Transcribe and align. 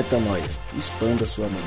Metanoia. 0.00 0.42
Expanda 0.78 1.26
sua 1.26 1.46
mente. 1.46 1.60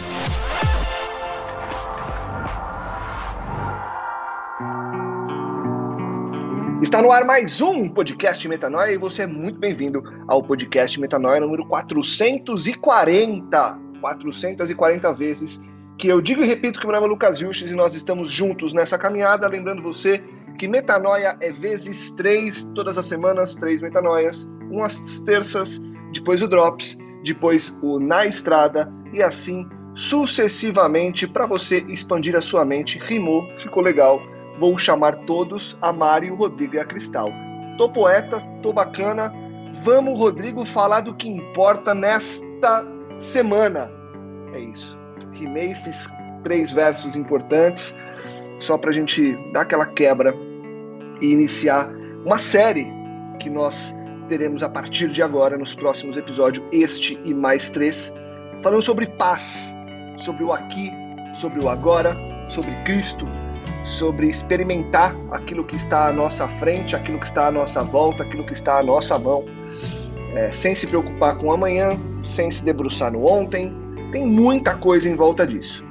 Está 6.82 7.04
no 7.04 7.12
ar 7.12 7.26
mais 7.26 7.62
um 7.62 7.88
podcast 7.88 8.48
Metanoia 8.48 8.94
e 8.94 8.98
você 8.98 9.22
é 9.22 9.28
muito 9.28 9.60
bem-vindo 9.60 10.02
ao 10.28 10.42
podcast 10.42 11.00
Metanoia 11.00 11.42
número 11.42 11.64
440. 11.68 13.80
440 14.02 15.14
vezes 15.14 15.62
que 16.00 16.08
eu 16.08 16.20
digo 16.20 16.44
e 16.44 16.48
repito 16.48 16.80
que 16.80 16.88
meu 16.88 16.96
nome 16.96 17.06
é 17.06 17.10
Lucas 17.10 17.38
Vilches 17.38 17.70
e 17.70 17.76
nós 17.76 17.94
estamos 17.94 18.32
juntos 18.32 18.74
nessa 18.74 18.98
caminhada. 18.98 19.48
Lembrando 19.48 19.84
você 19.84 20.24
que 20.58 20.68
Metanoia 20.68 21.38
é 21.40 21.52
vezes 21.52 22.10
três, 22.16 22.64
todas 22.74 22.98
as 22.98 23.06
semanas, 23.06 23.56
três 23.56 23.80
Metanoias, 23.80 24.48
umas 24.72 25.22
terças, 25.22 25.80
depois 26.12 26.42
o 26.42 26.48
Drops 26.48 26.98
depois 27.24 27.78
o 27.82 28.00
Na 28.00 28.26
Estrada 28.26 28.92
e 29.12 29.22
assim 29.22 29.68
sucessivamente 29.96 31.28
para 31.28 31.46
você 31.46 31.78
expandir 31.88 32.36
a 32.36 32.42
sua 32.42 32.66
mente. 32.66 33.00
Rimou, 33.00 33.48
ficou 33.58 33.82
legal. 33.82 34.22
Vou 34.60 34.78
chamar 34.78 35.16
todos 35.26 35.78
a 35.82 35.92
Mário, 35.92 36.36
Rodrigo 36.36 36.76
e 36.76 36.80
a 36.80 36.86
Cristal. 36.86 37.32
Tô 37.78 37.90
poeta, 37.90 38.42
tô 38.62 38.74
bacana. 38.74 39.32
Vamos, 39.84 40.18
Rodrigo, 40.18 40.66
falar 40.66 41.02
do 41.02 41.16
que 41.16 41.28
importa 41.28 41.94
nesta 41.94 42.86
semana. 43.18 43.90
É 44.54 44.60
isso. 44.60 44.98
Rimei, 45.32 45.76
fiz 45.76 46.08
três 46.44 46.72
versos 46.72 47.16
importantes, 47.16 47.98
só 48.60 48.78
para 48.78 48.92
a 48.92 48.94
gente 48.94 49.36
dar 49.52 49.62
aquela 49.62 49.86
quebra 49.86 50.36
e 51.22 51.32
iniciar 51.32 51.90
uma 52.26 52.38
série 52.38 52.88
que 53.40 53.50
nós 53.50 53.96
teremos 54.28 54.64
a 54.64 54.70
partir 54.70 55.10
de 55.10 55.22
agora, 55.22 55.58
nos 55.58 55.74
próximos 55.74 56.18
episódios, 56.18 56.66
este 56.72 57.20
e 57.24 57.34
mais 57.34 57.70
três, 57.70 58.14
falando 58.62 58.82
sobre 58.82 59.08
paz, 59.08 59.78
sobre 60.18 60.44
o 60.44 60.52
aqui, 60.52 60.92
sobre 61.36 61.64
o 61.64 61.70
agora, 61.70 62.16
sobre 62.48 62.72
Cristo, 62.84 63.26
sobre 63.84 64.28
experimentar 64.28 65.16
aquilo 65.32 65.64
que 65.64 65.76
está 65.76 66.08
à 66.08 66.14
nossa 66.14 66.48
frente, 66.48 66.96
aquilo 66.96 67.20
que 67.20 67.26
está 67.26 67.48
à 67.48 67.52
nossa 67.52 67.84
volta, 67.84 68.24
aquilo 68.24 68.46
que 68.46 68.54
está 68.54 68.80
à 68.80 68.84
nossa 68.84 69.18
mão, 69.20 69.44
é, 70.36 70.52
sem 70.52 70.74
se 70.76 70.88
preocupar 70.88 71.38
com 71.38 71.52
amanhã, 71.52 71.90
sem 72.26 72.52
se 72.52 72.64
debruçar 72.64 73.12
no 73.12 73.30
ontem. 73.30 73.72
Tem 74.12 74.26
muita 74.26 74.76
coisa 74.76 75.10
em 75.10 75.16
volta 75.16 75.46
disso. 75.46 75.84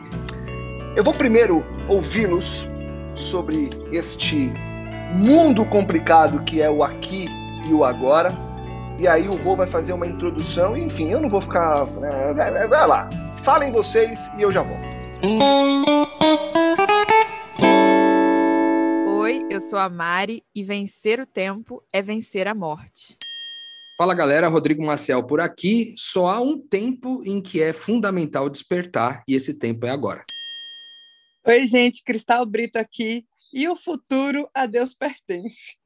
Eu 0.97 1.05
vou 1.05 1.15
primeiro 1.15 1.65
ouvi-los 1.89 2.71
sobre 3.15 3.71
este 3.93 4.53
mundo 5.15 5.65
complicado 5.67 6.43
que 6.45 6.63
é 6.63 6.71
o 6.71 6.83
aqui 6.83 7.29
e 7.67 7.73
o 7.73 7.85
agora. 7.85 8.33
E 8.99 9.07
aí 9.09 9.29
o 9.29 9.37
Rô 9.37 9.57
vai 9.57 9.67
fazer 9.67 9.93
uma 9.93 10.07
introdução. 10.07 10.77
Enfim, 10.77 11.11
eu 11.11 11.21
não 11.21 11.29
vou 11.29 11.41
ficar. 11.41 11.87
Né, 11.87 12.35
vai 12.69 12.87
lá. 12.87 13.09
Falem 13.43 13.73
vocês 13.73 14.31
e 14.37 14.43
eu 14.43 14.53
já 14.53 14.63
volto. 14.63 14.93
Oi, 19.21 19.47
eu 19.51 19.61
sou 19.61 19.79
a 19.79 19.89
Mari 19.89 20.45
e 20.55 20.63
vencer 20.63 21.21
o 21.21 21.27
tempo 21.27 21.83
é 21.93 22.01
vencer 22.01 22.47
a 22.47 22.55
morte. 22.55 23.17
Fala 23.97 24.15
galera, 24.15 24.49
Rodrigo 24.49 24.85
Maciel 24.85 25.23
por 25.25 25.41
aqui. 25.41 25.95
Só 25.97 26.29
há 26.29 26.41
um 26.41 26.59
tempo 26.59 27.23
em 27.25 27.41
que 27.41 27.61
é 27.61 27.73
fundamental 27.73 28.49
despertar 28.49 29.23
e 29.29 29.35
esse 29.35 29.55
tempo 29.55 29.87
é 29.87 29.91
agora. 29.91 30.25
Oi, 31.45 31.67
gente, 31.67 32.03
Cristal 32.05 32.47
Brito 32.47 32.79
aqui. 32.79 33.27
E 33.53 33.69
o 33.69 33.77
futuro 33.77 34.49
a 34.55 34.65
Deus 34.65 34.95
pertence. 34.95 35.77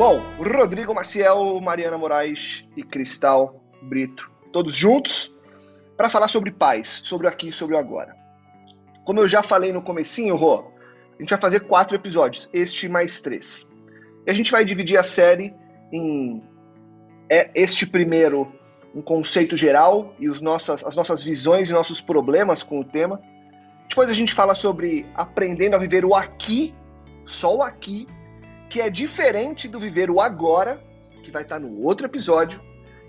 Bom, 0.00 0.18
Rodrigo 0.38 0.94
Maciel, 0.94 1.60
Mariana 1.60 1.98
Moraes 1.98 2.66
e 2.74 2.82
Cristal 2.82 3.62
Brito, 3.82 4.30
todos 4.50 4.74
juntos 4.74 5.38
para 5.94 6.08
falar 6.08 6.26
sobre 6.26 6.50
paz, 6.50 7.02
sobre 7.04 7.26
o 7.26 7.28
aqui 7.28 7.50
e 7.50 7.52
sobre 7.52 7.76
o 7.76 7.78
agora. 7.78 8.16
Como 9.04 9.20
eu 9.20 9.28
já 9.28 9.42
falei 9.42 9.74
no 9.74 9.82
comecinho, 9.82 10.36
Rô, 10.36 10.64
a 11.18 11.20
gente 11.20 11.28
vai 11.28 11.38
fazer 11.38 11.60
quatro 11.66 11.94
episódios, 11.94 12.48
este 12.50 12.88
mais 12.88 13.20
três. 13.20 13.68
E 14.26 14.30
a 14.30 14.32
gente 14.32 14.50
vai 14.50 14.64
dividir 14.64 14.98
a 14.98 15.04
série 15.04 15.54
em 15.92 16.42
é 17.28 17.50
este 17.54 17.86
primeiro 17.86 18.50
um 18.94 19.02
conceito 19.02 19.54
geral 19.54 20.14
e 20.18 20.30
os 20.30 20.40
nossas, 20.40 20.82
as 20.82 20.96
nossas 20.96 21.22
visões 21.22 21.68
e 21.68 21.74
nossos 21.74 22.00
problemas 22.00 22.62
com 22.62 22.80
o 22.80 22.84
tema. 22.86 23.20
Depois 23.86 24.08
a 24.08 24.14
gente 24.14 24.32
fala 24.32 24.54
sobre 24.54 25.04
aprendendo 25.14 25.76
a 25.76 25.78
viver 25.78 26.06
o 26.06 26.14
aqui, 26.14 26.74
só 27.26 27.54
o 27.54 27.62
aqui, 27.62 28.06
que 28.70 28.80
é 28.80 28.88
diferente 28.88 29.66
do 29.66 29.80
viver 29.80 30.10
o 30.10 30.20
agora, 30.20 30.80
que 31.24 31.32
vai 31.32 31.42
estar 31.42 31.58
no 31.58 31.82
outro 31.82 32.06
episódio. 32.06 32.60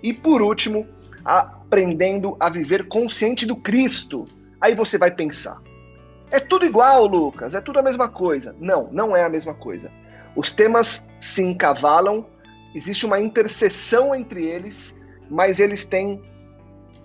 E 0.02 0.12
por 0.12 0.42
último, 0.42 0.86
aprendendo 1.24 2.36
a 2.40 2.50
viver 2.50 2.88
consciente 2.88 3.46
do 3.46 3.54
Cristo. 3.54 4.26
Aí 4.60 4.74
você 4.74 4.98
vai 4.98 5.12
pensar: 5.12 5.62
é 6.30 6.40
tudo 6.40 6.66
igual, 6.66 7.06
Lucas, 7.06 7.54
é 7.54 7.60
tudo 7.60 7.78
a 7.78 7.82
mesma 7.82 8.08
coisa. 8.08 8.56
Não, 8.58 8.88
não 8.92 9.16
é 9.16 9.22
a 9.22 9.28
mesma 9.28 9.54
coisa. 9.54 9.90
Os 10.34 10.52
temas 10.52 11.08
se 11.20 11.42
encavalam, 11.42 12.26
existe 12.74 13.06
uma 13.06 13.20
interseção 13.20 14.12
entre 14.12 14.44
eles, 14.44 14.96
mas 15.30 15.60
eles 15.60 15.84
têm 15.84 16.20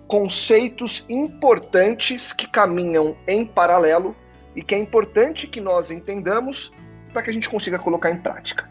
conceitos 0.08 1.06
importantes 1.08 2.32
que 2.32 2.48
caminham 2.48 3.16
em 3.28 3.44
paralelo 3.44 4.16
e 4.56 4.62
que 4.62 4.74
é 4.74 4.78
importante 4.78 5.46
que 5.46 5.60
nós 5.60 5.90
entendamos 5.90 6.72
para 7.12 7.22
que 7.22 7.30
a 7.30 7.32
gente 7.32 7.48
consiga 7.48 7.78
colocar 7.78 8.10
em 8.10 8.18
prática. 8.18 8.68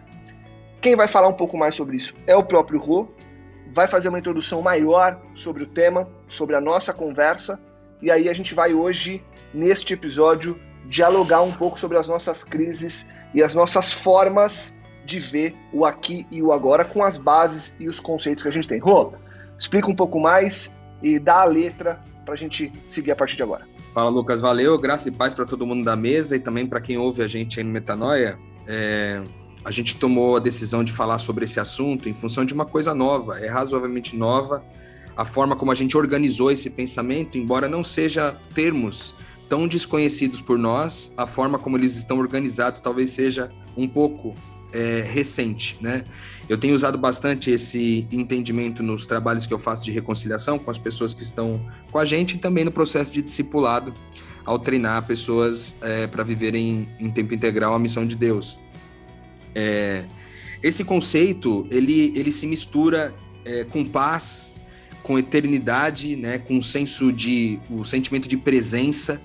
Quem 0.82 0.96
vai 0.96 1.08
falar 1.08 1.28
um 1.28 1.34
pouco 1.34 1.58
mais 1.58 1.76
sobre 1.76 1.98
isso 1.98 2.16
é 2.26 2.36
o 2.36 2.44
próprio 2.44 2.80
Rô, 2.80 3.08
vai 3.74 3.88
fazer 3.88 4.10
uma 4.10 4.20
introdução 4.20 4.62
maior 4.62 5.20
sobre 5.36 5.64
o 5.64 5.68
tema, 5.68 6.08
sobre 6.28 6.56
a 6.56 6.62
nossa 6.62 6.94
conversa, 6.94 7.60
e 8.02 8.12
aí 8.12 8.30
a 8.30 8.34
gente 8.34 8.54
vai 8.54 8.74
hoje, 8.74 9.24
neste 9.54 9.94
episódio, 9.94 10.60
dialogar 10.86 11.42
um 11.42 11.56
pouco 11.58 11.80
sobre 11.80 11.98
as 11.98 12.08
nossas 12.08 12.44
crises 12.44 13.08
e 13.34 13.42
as 13.44 13.54
nossas 13.54 13.92
formas 13.92 14.76
de 15.06 15.20
ver 15.20 15.56
o 15.74 15.86
aqui 15.86 16.28
e 16.30 16.42
o 16.42 16.52
agora 16.52 16.86
com 16.86 17.04
as 17.04 17.18
bases 17.18 17.76
e 17.80 17.88
os 17.88 18.00
conceitos 18.00 18.44
que 18.44 18.50
a 18.50 18.52
gente 18.52 18.68
tem. 18.68 18.80
Rô, 18.80 19.14
explica 19.58 19.90
um 19.90 19.96
pouco 19.96 20.20
mais 20.20 20.74
e 21.02 21.18
dá 21.18 21.42
a 21.42 21.46
letra 21.46 22.02
para 22.28 22.34
a 22.34 22.38
gente 22.38 22.70
seguir 22.86 23.12
a 23.12 23.16
partir 23.16 23.38
de 23.38 23.44
agora. 23.44 23.66
Fala, 23.94 24.10
Lucas. 24.10 24.42
Valeu. 24.42 24.78
Graça 24.78 25.08
e 25.08 25.12
paz 25.14 25.34
para 25.34 25.46
todo 25.46 25.66
mundo 25.66 25.86
da 25.86 25.96
mesa 25.96 26.36
e 26.36 26.40
também 26.40 26.68
para 26.68 26.82
quem 26.82 26.98
ouve 26.98 27.24
a 27.24 27.28
gente 27.28 27.58
aí 27.58 27.64
no 27.64 27.72
Metanoia. 27.72 28.38
É, 28.68 29.24
a 29.64 29.72
gente 29.72 29.96
tomou 29.96 30.36
a 30.36 30.40
decisão 30.40 30.84
de 30.84 30.92
falar 30.92 31.20
sobre 31.20 31.46
esse 31.46 31.58
assunto 31.58 32.10
em 32.10 32.14
função 32.14 32.44
de 32.44 32.54
uma 32.54 32.66
coisa 32.66 32.94
nova, 32.94 33.40
é 33.40 33.48
razoavelmente 33.48 34.14
nova. 34.18 34.62
A 35.16 35.24
forma 35.24 35.56
como 35.56 35.72
a 35.72 35.76
gente 35.76 35.96
organizou 35.98 36.52
esse 36.52 36.70
pensamento, 36.70 37.38
embora 37.38 37.70
não 37.70 37.82
seja 37.82 38.38
termos 38.54 39.16
tão 39.48 39.66
desconhecidos 39.66 40.42
por 40.42 40.60
nós, 40.60 41.14
a 41.16 41.26
forma 41.26 41.58
como 41.58 41.78
eles 41.78 41.96
estão 41.96 42.20
organizados 42.20 42.82
talvez 42.82 43.12
seja 43.12 43.50
um 43.78 43.88
pouco 43.88 44.36
é, 44.74 45.02
recente, 45.02 45.78
né? 45.82 46.04
Eu 46.50 46.58
tenho 46.58 46.74
usado 46.74 46.98
bastante 46.98 47.52
esse 47.52 48.08
entendimento 48.12 48.82
nos 48.82 49.06
trabalhos 49.06 49.46
que 49.46 49.54
eu 49.54 49.60
faço 49.60 49.84
de 49.84 49.92
reconciliação 49.92 50.58
com 50.58 50.72
as 50.72 50.78
pessoas 50.78 51.14
que 51.14 51.24
estão 51.24 51.62
com 51.92 52.00
a 52.00 52.06
gente 52.06 52.36
e 52.36 52.38
também 52.38 52.64
no 52.64 52.72
processo 52.72 53.12
de 53.12 53.22
discipulado 53.22 53.94
ao 54.46 54.58
treinar 54.58 55.06
pessoas 55.06 55.76
é, 55.82 56.08
para 56.08 56.24
viverem 56.24 56.88
em 57.00 57.10
tempo 57.10 57.34
integral 57.34 57.74
a 57.74 57.80
missão 57.80 58.06
de 58.06 58.16
Deus. 58.16 58.58
É, 59.54 60.06
esse 60.64 60.84
conceito 60.84 61.68
ele, 61.70 62.14
ele 62.16 62.32
se 62.32 62.48
mistura 62.48 63.14
é, 63.44 63.66
com 63.66 63.86
paz, 63.86 64.54
com 65.04 65.18
eternidade, 65.18 66.16
né, 66.16 66.38
com 66.38 66.58
o 66.58 66.64
senso 66.64 67.12
de 67.12 67.60
o 67.70 67.84
sentimento 67.86 68.28
de 68.28 68.38
presença, 68.38 69.22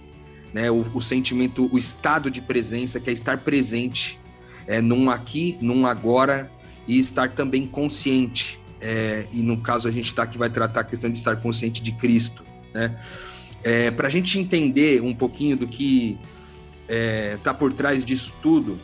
né, 0.52 0.70
o, 0.70 0.80
o 0.94 1.00
sentimento, 1.00 1.68
o 1.72 1.78
estado 1.78 2.30
de 2.30 2.40
presença 2.40 3.00
que 3.00 3.10
é 3.10 3.12
estar 3.12 3.38
presente 3.38 4.20
é, 4.66 4.80
num 4.80 5.10
aqui, 5.10 5.56
num 5.60 5.86
agora 5.86 6.50
e 6.86 6.98
estar 6.98 7.30
também 7.30 7.66
consciente. 7.66 8.60
É, 8.80 9.26
e 9.32 9.42
no 9.42 9.58
caso 9.58 9.86
a 9.88 9.92
gente 9.92 10.06
está 10.06 10.24
aqui 10.24 10.36
vai 10.36 10.50
tratar 10.50 10.80
a 10.80 10.84
questão 10.84 11.08
de 11.08 11.16
estar 11.16 11.36
consciente 11.36 11.80
de 11.80 11.92
Cristo, 11.92 12.44
né? 12.74 12.98
É, 13.62 13.92
Para 13.92 14.08
a 14.08 14.10
gente 14.10 14.40
entender 14.40 15.00
um 15.00 15.14
pouquinho 15.14 15.56
do 15.56 15.68
que 15.68 16.18
está 16.88 17.52
é, 17.52 17.54
por 17.54 17.72
trás 17.72 18.04
disso 18.04 18.34
tudo, 18.42 18.80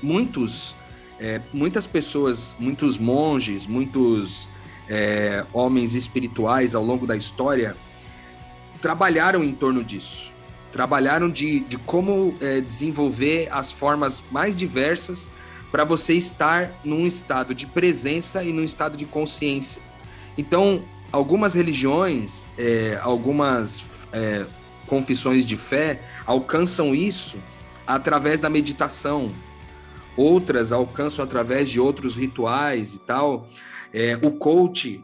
muitos, 0.00 0.76
é, 1.18 1.40
muitas 1.52 1.84
pessoas, 1.84 2.54
muitos 2.60 2.96
monges, 2.96 3.66
muitos 3.66 4.48
é, 4.88 5.44
homens 5.52 5.94
espirituais 5.96 6.76
ao 6.76 6.84
longo 6.84 7.08
da 7.08 7.16
história 7.16 7.76
trabalharam 8.80 9.42
em 9.42 9.52
torno 9.52 9.82
disso 9.82 10.31
trabalharam 10.72 11.30
de, 11.30 11.60
de 11.60 11.76
como 11.76 12.34
é, 12.40 12.60
desenvolver 12.60 13.48
as 13.52 13.70
formas 13.70 14.24
mais 14.30 14.56
diversas 14.56 15.28
para 15.70 15.84
você 15.84 16.14
estar 16.14 16.72
num 16.84 17.06
estado 17.06 17.54
de 17.54 17.66
presença 17.66 18.42
e 18.42 18.52
num 18.52 18.64
estado 18.64 18.96
de 18.96 19.04
consciência. 19.04 19.82
Então, 20.36 20.82
algumas 21.12 21.54
religiões, 21.54 22.48
é, 22.58 22.98
algumas 23.02 24.06
é, 24.12 24.44
confissões 24.86 25.44
de 25.44 25.56
fé 25.56 26.00
alcançam 26.26 26.94
isso 26.94 27.36
através 27.86 28.40
da 28.40 28.48
meditação, 28.48 29.30
outras 30.16 30.72
alcançam 30.72 31.24
através 31.24 31.68
de 31.68 31.78
outros 31.78 32.16
rituais 32.16 32.94
e 32.94 32.98
tal. 33.00 33.46
É, 33.92 34.18
o 34.22 34.30
coach, 34.32 35.02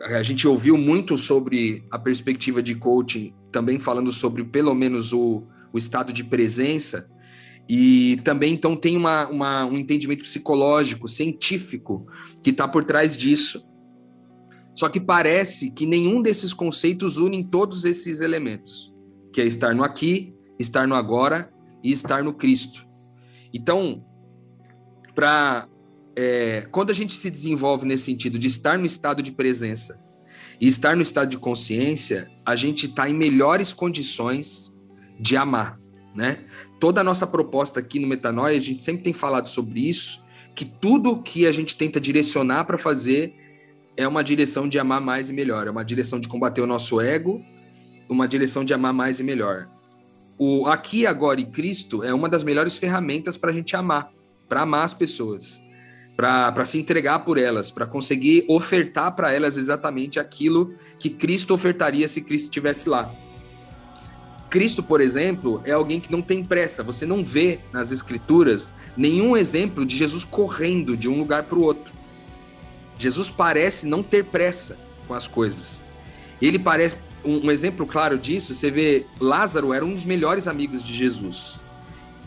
a 0.00 0.22
gente 0.22 0.46
ouviu 0.46 0.76
muito 0.76 1.16
sobre 1.16 1.84
a 1.90 1.98
perspectiva 1.98 2.62
de 2.62 2.74
coaching, 2.74 3.34
também 3.56 3.78
falando 3.78 4.12
sobre 4.12 4.44
pelo 4.44 4.74
menos 4.74 5.14
o, 5.14 5.42
o 5.72 5.78
estado 5.78 6.12
de 6.12 6.22
presença. 6.22 7.08
E 7.66 8.20
também, 8.22 8.52
então, 8.52 8.76
tem 8.76 8.98
uma, 8.98 9.26
uma 9.28 9.64
um 9.64 9.78
entendimento 9.78 10.24
psicológico, 10.24 11.08
científico, 11.08 12.06
que 12.42 12.50
está 12.50 12.68
por 12.68 12.84
trás 12.84 13.16
disso. 13.16 13.66
Só 14.74 14.90
que 14.90 15.00
parece 15.00 15.70
que 15.70 15.86
nenhum 15.86 16.20
desses 16.20 16.52
conceitos 16.52 17.16
une 17.16 17.42
todos 17.48 17.86
esses 17.86 18.20
elementos, 18.20 18.94
que 19.32 19.40
é 19.40 19.46
estar 19.46 19.74
no 19.74 19.82
aqui, 19.82 20.34
estar 20.58 20.86
no 20.86 20.94
agora 20.94 21.50
e 21.82 21.90
estar 21.90 22.22
no 22.22 22.34
Cristo. 22.34 22.86
Então, 23.54 24.04
para 25.14 25.66
é, 26.14 26.68
quando 26.70 26.90
a 26.90 26.94
gente 26.94 27.14
se 27.14 27.30
desenvolve 27.30 27.86
nesse 27.86 28.04
sentido 28.04 28.38
de 28.38 28.48
estar 28.48 28.78
no 28.78 28.84
estado 28.84 29.22
de 29.22 29.32
presença 29.32 30.05
e 30.60 30.66
estar 30.66 30.96
no 30.96 31.02
estado 31.02 31.30
de 31.30 31.38
consciência, 31.38 32.30
a 32.44 32.56
gente 32.56 32.86
está 32.86 33.08
em 33.08 33.14
melhores 33.14 33.72
condições 33.72 34.74
de 35.18 35.36
amar, 35.36 35.78
né? 36.14 36.44
Toda 36.80 37.00
a 37.00 37.04
nossa 37.04 37.26
proposta 37.26 37.80
aqui 37.80 37.98
no 37.98 38.06
Metanoia, 38.06 38.56
a 38.56 38.60
gente 38.60 38.82
sempre 38.82 39.02
tem 39.02 39.12
falado 39.12 39.48
sobre 39.48 39.88
isso, 39.88 40.22
que 40.54 40.64
tudo 40.64 41.22
que 41.22 41.46
a 41.46 41.52
gente 41.52 41.76
tenta 41.76 42.00
direcionar 42.00 42.64
para 42.64 42.78
fazer 42.78 43.34
é 43.96 44.06
uma 44.06 44.22
direção 44.22 44.68
de 44.68 44.78
amar 44.78 45.00
mais 45.00 45.30
e 45.30 45.32
melhor, 45.32 45.66
é 45.66 45.70
uma 45.70 45.84
direção 45.84 46.20
de 46.20 46.28
combater 46.28 46.60
o 46.60 46.66
nosso 46.66 47.00
ego, 47.00 47.42
uma 48.08 48.28
direção 48.28 48.64
de 48.64 48.72
amar 48.72 48.92
mais 48.92 49.20
e 49.20 49.24
melhor. 49.24 49.68
O 50.38 50.66
aqui, 50.66 51.06
agora 51.06 51.40
e 51.40 51.46
Cristo 51.46 52.04
é 52.04 52.12
uma 52.12 52.28
das 52.28 52.44
melhores 52.44 52.76
ferramentas 52.76 53.36
para 53.36 53.50
a 53.50 53.54
gente 53.54 53.74
amar, 53.74 54.12
para 54.48 54.62
amar 54.62 54.84
as 54.84 54.92
pessoas, 54.92 55.60
para 56.16 56.64
se 56.64 56.78
entregar 56.78 57.20
por 57.20 57.36
elas, 57.36 57.70
para 57.70 57.86
conseguir 57.86 58.44
ofertar 58.48 59.14
para 59.14 59.32
elas 59.32 59.58
exatamente 59.58 60.18
aquilo 60.18 60.72
que 60.98 61.10
Cristo 61.10 61.52
ofertaria 61.52 62.08
se 62.08 62.22
Cristo 62.22 62.44
estivesse 62.44 62.88
lá. 62.88 63.14
Cristo, 64.48 64.82
por 64.82 65.00
exemplo, 65.00 65.60
é 65.64 65.72
alguém 65.72 66.00
que 66.00 66.10
não 66.10 66.22
tem 66.22 66.42
pressa. 66.42 66.82
Você 66.82 67.04
não 67.04 67.22
vê 67.22 67.58
nas 67.72 67.92
Escrituras 67.92 68.72
nenhum 68.96 69.36
exemplo 69.36 69.84
de 69.84 69.94
Jesus 69.94 70.24
correndo 70.24 70.96
de 70.96 71.08
um 71.08 71.18
lugar 71.18 71.42
para 71.42 71.58
o 71.58 71.62
outro. 71.62 71.92
Jesus 72.98 73.28
parece 73.28 73.86
não 73.86 74.02
ter 74.02 74.24
pressa 74.24 74.78
com 75.06 75.12
as 75.12 75.28
coisas. 75.28 75.82
Ele 76.40 76.58
parece 76.58 76.96
um, 77.22 77.46
um, 77.46 77.50
exemplo 77.50 77.86
claro 77.86 78.16
disso. 78.16 78.54
Você 78.54 78.70
vê 78.70 79.04
Lázaro 79.20 79.74
era 79.74 79.84
um 79.84 79.92
dos 79.92 80.06
melhores 80.06 80.48
amigos 80.48 80.82
de 80.82 80.94
Jesus 80.94 81.60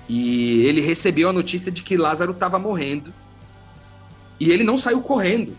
e 0.07 0.63
ele 0.65 0.81
recebeu 0.81 1.29
a 1.29 1.33
notícia 1.33 1.71
de 1.71 1.81
que 1.81 1.95
Lázaro 1.95 2.31
estava 2.31 2.59
morrendo 2.59 3.13
e 4.39 4.51
ele 4.51 4.63
não 4.63 4.77
saiu 4.77 5.01
correndo 5.01 5.55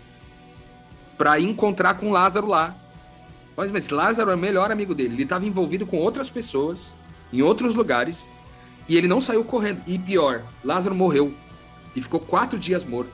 para 1.18 1.38
encontrar 1.38 1.94
com 1.94 2.10
Lázaro 2.10 2.46
lá. 2.46 2.74
Mas, 3.56 3.70
mas 3.70 3.90
Lázaro 3.90 4.30
é 4.30 4.34
o 4.34 4.38
melhor 4.38 4.70
amigo 4.70 4.94
dele. 4.94 5.14
Ele 5.14 5.22
estava 5.24 5.44
envolvido 5.44 5.86
com 5.86 5.98
outras 5.98 6.30
pessoas 6.30 6.94
em 7.32 7.42
outros 7.42 7.74
lugares 7.74 8.28
e 8.88 8.96
ele 8.96 9.06
não 9.06 9.20
saiu 9.20 9.44
correndo. 9.44 9.82
E 9.86 9.98
pior, 9.98 10.42
Lázaro 10.64 10.94
morreu 10.94 11.34
e 11.94 12.00
ficou 12.00 12.20
quatro 12.20 12.58
dias 12.58 12.84
morto. 12.84 13.12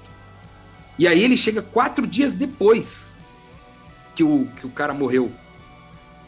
E 0.98 1.06
aí 1.06 1.22
ele 1.22 1.36
chega 1.36 1.60
quatro 1.60 2.06
dias 2.06 2.32
depois 2.32 3.18
que 4.14 4.22
o, 4.22 4.46
que 4.56 4.66
o 4.66 4.70
cara 4.70 4.94
morreu. 4.94 5.30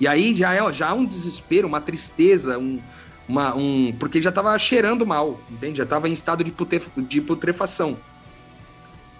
E 0.01 0.07
aí 0.07 0.35
já 0.35 0.53
é 0.53 0.73
já 0.73 0.91
há 0.91 0.95
um 0.95 1.05
desespero, 1.05 1.67
uma 1.67 1.81
tristeza, 1.81 2.59
um, 2.59 2.81
uma, 3.29 3.55
um 3.55 3.95
porque 3.99 4.19
ele 4.19 4.25
já 4.25 4.31
estava 4.31 4.57
cheirando 4.59 5.07
mal, 5.07 5.41
entende? 5.51 5.79
Já 5.79 5.85
estava 5.85 6.09
em 6.09 6.13
estado 6.13 6.45
de, 6.45 6.51
putref, 6.51 6.89
de 6.97 7.21
putrefação. 7.21 7.97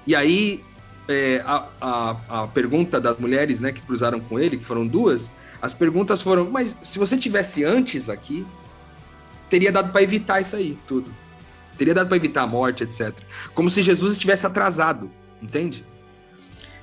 E 0.09 0.17
aí 0.17 0.65
é, 1.07 1.43
a, 1.45 1.67
a, 1.79 2.17
a, 2.29 2.47
pergunta 2.47 2.99
das 2.99 3.19
mulheres 3.19 3.61
né, 3.61 3.73
que 3.73 3.83
cruzaram 3.83 4.19
com 4.19 4.41
ele, 4.41 4.57
que 4.57 4.65
foram 4.65 4.87
duas, 4.87 5.31
as 5.61 5.75
perguntas 5.75 6.23
foram: 6.23 6.51
mas 6.51 6.75
se 6.83 6.99
você 6.99 7.15
tivesse 7.15 7.63
antes 7.63 8.09
aqui, 8.09 8.47
teria 9.51 9.71
dado 9.71 9.93
para 9.93 10.03
evitar 10.03 10.41
isso 10.41 10.57
aí 10.57 10.79
tudo. 10.87 11.15
Teria 11.77 11.93
dado 11.93 12.09
para 12.09 12.17
evitar 12.17 12.45
a 12.45 12.47
morte, 12.47 12.85
etc. 12.85 13.15
Como 13.55 13.69
se 13.69 13.83
Jesus 13.83 14.15
estivesse 14.15 14.47
atrasado, 14.47 15.13
entende? 15.43 15.85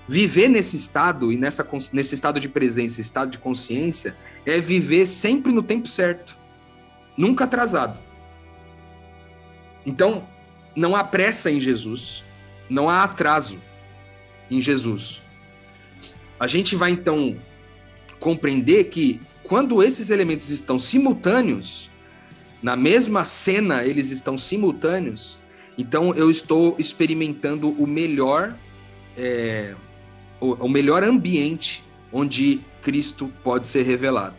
Viver 0.08 0.48
nesse 0.48 0.76
estado 0.76 1.32
e 1.34 1.36
nessa, 1.36 1.68
nesse 1.92 2.14
estado 2.14 2.40
de 2.40 2.48
presença, 2.48 3.02
estado 3.02 3.32
de 3.32 3.40
consciência, 3.40 4.16
é 4.46 4.60
viver 4.60 5.08
sempre 5.08 5.52
no 5.52 5.64
tempo 5.64 5.88
certo, 5.88 6.38
nunca 7.18 7.46
atrasado. 7.46 8.00
Então, 9.84 10.28
não 10.76 10.96
há 10.96 11.04
pressa 11.04 11.50
em 11.50 11.60
Jesus, 11.60 12.24
não 12.70 12.90
há 12.90 13.04
atraso 13.04 13.60
em 14.50 14.60
Jesus. 14.60 15.22
A 16.40 16.48
gente 16.48 16.76
vai 16.76 16.92
então 16.92 17.38
compreender 18.20 18.86
que 18.86 19.22
quando 19.44 19.82
esses 19.84 20.10
elementos 20.10 20.50
estão 20.50 20.80
simultâneos, 20.80 21.90
na 22.62 22.76
mesma 22.76 23.24
cena 23.24 23.84
eles 23.84 24.12
estão 24.12 24.38
simultâneos, 24.38 25.40
então 25.78 26.14
eu 26.14 26.30
estou 26.30 26.76
experimentando 26.80 27.70
o 27.70 27.86
melhor, 27.86 28.56
é, 29.18 29.76
o, 30.40 30.54
o 30.66 30.70
melhor 30.70 31.04
ambiente 31.04 31.84
onde 32.12 32.62
Cristo 32.82 33.32
pode 33.44 33.68
ser 33.68 33.84
revelado. 33.84 34.36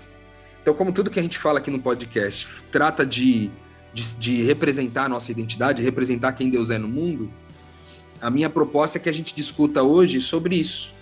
Então, 0.62 0.74
como 0.74 0.90
tudo 0.92 1.10
que 1.10 1.20
a 1.20 1.22
gente 1.22 1.38
fala 1.38 1.58
aqui 1.58 1.70
no 1.70 1.78
podcast 1.78 2.64
trata 2.72 3.06
de, 3.06 3.50
de, 3.94 4.14
de 4.16 4.42
representar 4.42 5.04
a 5.04 5.08
nossa 5.08 5.30
identidade, 5.30 5.82
representar 5.82 6.32
quem 6.32 6.50
Deus 6.50 6.70
é 6.70 6.78
no 6.78 6.88
mundo, 6.88 7.30
a 8.20 8.30
minha 8.30 8.50
proposta 8.50 8.98
é 8.98 9.00
que 9.00 9.08
a 9.08 9.12
gente 9.12 9.34
discuta 9.34 9.82
hoje 9.82 10.20
sobre 10.20 10.56
isso, 10.56 10.92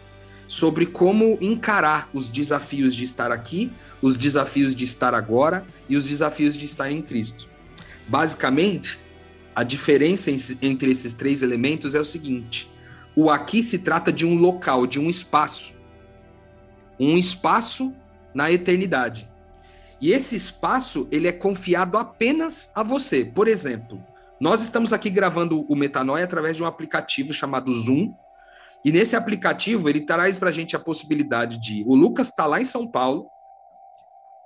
sobre 0.46 0.86
como 0.86 1.38
encarar 1.40 2.08
os 2.12 2.28
desafios 2.28 2.94
de 2.94 3.04
estar 3.04 3.32
aqui, 3.32 3.72
os 4.02 4.16
desafios 4.16 4.74
de 4.74 4.84
estar 4.84 5.14
agora 5.14 5.64
e 5.88 5.96
os 5.96 6.08
desafios 6.08 6.56
de 6.56 6.64
estar 6.64 6.90
em 6.90 7.00
Cristo. 7.00 7.48
Basicamente, 8.06 8.98
a 9.54 9.62
diferença 9.62 10.30
entre 10.60 10.90
esses 10.90 11.14
três 11.14 11.42
elementos 11.42 11.94
é 11.94 12.00
o 12.00 12.04
seguinte: 12.04 12.70
o 13.14 13.30
aqui 13.30 13.62
se 13.62 13.78
trata 13.78 14.12
de 14.12 14.26
um 14.26 14.36
local, 14.36 14.86
de 14.86 14.98
um 14.98 15.08
espaço, 15.08 15.74
um 16.98 17.16
espaço 17.16 17.94
na 18.34 18.50
eternidade. 18.50 19.28
E 20.00 20.12
esse 20.12 20.36
espaço 20.36 21.08
ele 21.10 21.28
é 21.28 21.32
confiado 21.32 21.96
apenas 21.96 22.70
a 22.74 22.82
você. 22.82 23.24
Por 23.24 23.48
exemplo, 23.48 24.02
nós 24.44 24.60
estamos 24.60 24.92
aqui 24.92 25.08
gravando 25.08 25.64
o 25.70 25.74
Metanoia 25.74 26.22
através 26.22 26.54
de 26.54 26.62
um 26.62 26.66
aplicativo 26.66 27.32
chamado 27.32 27.72
Zoom. 27.72 28.14
E 28.84 28.92
nesse 28.92 29.16
aplicativo 29.16 29.88
ele 29.88 30.02
traz 30.02 30.36
para 30.36 30.50
a 30.50 30.52
gente 30.52 30.76
a 30.76 30.78
possibilidade 30.78 31.58
de 31.62 31.82
o 31.86 31.94
Lucas 31.96 32.28
está 32.28 32.44
lá 32.44 32.60
em 32.60 32.64
São 32.66 32.86
Paulo, 32.86 33.26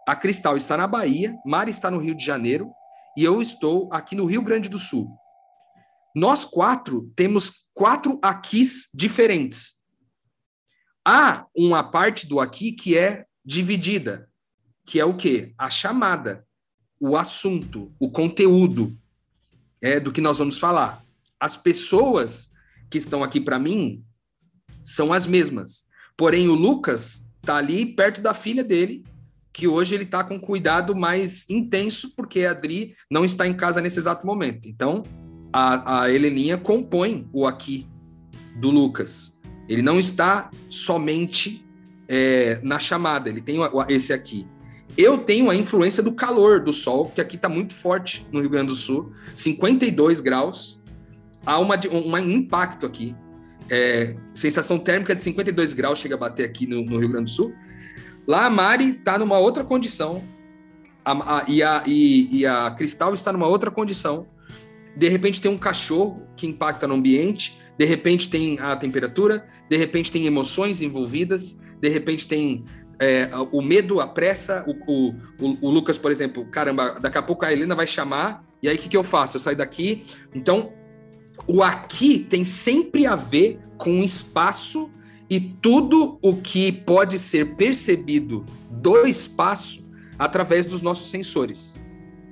a 0.07 0.15
Cristal 0.15 0.57
está 0.57 0.77
na 0.77 0.87
Bahia, 0.87 1.35
Mari 1.45 1.73
está 1.73 1.91
no 1.91 1.99
Rio 1.99 2.15
de 2.15 2.25
Janeiro 2.25 2.71
e 3.17 3.25
eu 3.25 3.43
estou 3.43 3.93
aqui 3.93 4.15
no 4.15 4.25
Rio 4.25 4.41
Grande 4.41 4.69
do 4.69 4.79
Sul. 4.79 5.11
Nós 6.15 6.45
quatro 6.45 7.13
temos 7.17 7.67
quatro 7.75 8.21
aquis 8.23 8.91
diferentes. 8.95 9.81
Há 11.05 11.45
uma 11.57 11.83
parte 11.83 12.25
do 12.25 12.39
aqui 12.39 12.71
que 12.71 12.97
é 12.97 13.25
dividida, 13.45 14.31
que 14.87 15.01
é 15.01 15.05
o 15.05 15.17
quê? 15.17 15.53
A 15.59 15.69
chamada, 15.69 16.47
o 17.01 17.17
assunto, 17.17 17.93
o 17.99 18.09
conteúdo 18.09 18.97
é, 19.83 19.99
do 20.01 20.13
que 20.13 20.21
nós 20.21 20.39
vamos 20.39 20.59
falar. 20.59 21.05
As 21.39 21.57
pessoas 21.57 22.51
que 22.91 22.99
estão 22.99 23.23
aqui 23.23 23.41
para 23.41 23.59
mim 23.59 24.03
são 24.85 25.13
as 25.13 25.27
mesmas. 25.27 25.87
Porém, 26.17 26.49
o 26.49 26.55
Lucas 26.55 27.31
está 27.41 27.57
ali 27.57 27.87
perto 27.87 28.21
da 28.21 28.35
filha 28.35 28.65
dele, 28.65 29.05
que 29.53 29.67
hoje 29.67 29.95
ele 29.95 30.05
está 30.05 30.23
com 30.23 30.39
cuidado 30.39 30.95
mais 30.95 31.49
intenso, 31.49 32.13
porque 32.15 32.45
a 32.45 32.53
Adri 32.53 32.95
não 33.11 33.25
está 33.25 33.47
em 33.47 33.55
casa 33.55 33.81
nesse 33.81 33.99
exato 33.99 34.27
momento. 34.27 34.69
Então, 34.69 35.03
a, 35.53 36.03
a 36.03 36.11
Heleninha 36.11 36.59
compõe 36.59 37.29
o 37.33 37.47
aqui 37.47 37.87
do 38.57 38.71
Lucas. 38.71 39.37
Ele 39.69 39.83
não 39.83 39.99
está 39.99 40.51
somente 40.71 41.65
é, 42.09 42.59
na 42.63 42.79
chamada, 42.79 43.29
ele 43.29 43.41
tem 43.41 43.59
esse 43.89 44.13
aqui. 44.13 44.47
Eu 44.99 45.17
tenho 45.19 45.49
a 45.49 45.55
influência 45.55 46.03
do 46.03 46.13
calor 46.13 46.61
do 46.61 46.73
sol, 46.73 47.07
que 47.15 47.21
aqui 47.21 47.37
está 47.37 47.49
muito 47.49 47.73
forte 47.73 48.27
no 48.33 48.41
Rio 48.41 48.51
Grande 48.51 48.71
do 48.71 48.75
Sul, 48.75 49.13
52 49.33 50.21
graus. 50.21 50.83
Há 51.47 51.57
uma, 51.61 51.79
um 51.93 52.19
impacto 52.19 52.85
aqui. 52.85 53.15
É, 53.71 54.17
sensação 54.35 54.77
térmica 54.77 55.15
de 55.15 55.23
52 55.23 55.73
graus 55.73 56.01
chega 56.01 56.17
a 56.17 56.19
bater 56.19 56.45
aqui 56.45 56.67
no, 56.67 56.85
no 56.85 56.99
Rio 56.99 57.11
Grande 57.11 57.27
do 57.27 57.31
Sul. 57.31 57.55
Lá 58.27 58.47
a 58.47 58.51
Mari 58.51 58.91
está 58.91 59.17
numa 59.17 59.39
outra 59.39 59.63
condição. 59.63 60.21
A, 61.05 61.13
a, 61.37 61.45
e, 61.47 61.63
a, 61.63 61.85
e, 61.87 62.41
e 62.41 62.45
a 62.45 62.69
Cristal 62.73 63.15
está 63.15 63.33
numa 63.33 63.47
outra 63.47 63.71
condição. 63.71 64.27
De 64.97 65.09
repente 65.09 65.41
tem 65.41 65.49
um 65.49 65.57
cachorro 65.57 66.27
que 66.35 66.45
impacta 66.45 66.89
no 66.89 66.95
ambiente. 66.95 67.57
De 67.79 67.85
repente 67.85 68.29
tem 68.29 68.59
a 68.59 68.75
temperatura. 68.75 69.47
De 69.71 69.77
repente 69.77 70.11
tem 70.11 70.27
emoções 70.27 70.83
envolvidas. 70.83 71.61
De 71.81 71.89
repente 71.89 72.27
tem 72.27 72.65
é, 73.01 73.31
o 73.53 73.63
medo, 73.63 74.01
a 74.01 74.07
pressa, 74.07 74.65
o, 74.67 74.73
o, 74.93 75.15
o, 75.61 75.71
Lucas, 75.71 75.97
por 75.97 76.11
exemplo, 76.11 76.45
caramba, 76.47 76.99
daqui 77.01 77.19
a 77.19 77.23
pouco 77.23 77.45
a 77.45 77.53
Helena 77.53 77.75
vai 77.75 77.87
chamar, 77.87 78.45
e 78.63 78.69
aí 78.69 78.77
o 78.77 78.79
que, 78.79 78.89
que 78.89 78.97
eu 78.97 79.05
faço? 79.05 79.37
Eu 79.37 79.41
saio 79.41 79.57
daqui. 79.57 80.05
Então, 80.35 80.73
o 81.47 81.63
aqui 81.63 82.19
tem 82.19 82.45
sempre 82.45 83.07
a 83.07 83.15
ver 83.15 83.61
com 83.77 84.01
o 84.01 84.05
espaço 84.05 84.91
e 85.31 85.39
tudo 85.41 86.19
o 86.23 86.37
que 86.37 86.73
pode 86.73 87.19
ser 87.19 87.55
percebido 87.55 88.45
do 88.71 89.07
espaço 89.07 89.85
através 90.19 90.67
dos 90.67 90.83
nossos 90.83 91.11
sensores. 91.11 91.81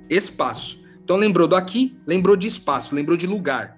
Espaço. 0.09 0.83
Então 1.03 1.15
lembrou 1.15 1.47
do 1.47 1.55
aqui, 1.55 1.97
lembrou 2.05 2.35
de 2.35 2.47
espaço, 2.47 2.93
lembrou 2.93 3.15
de 3.15 3.25
lugar. 3.25 3.77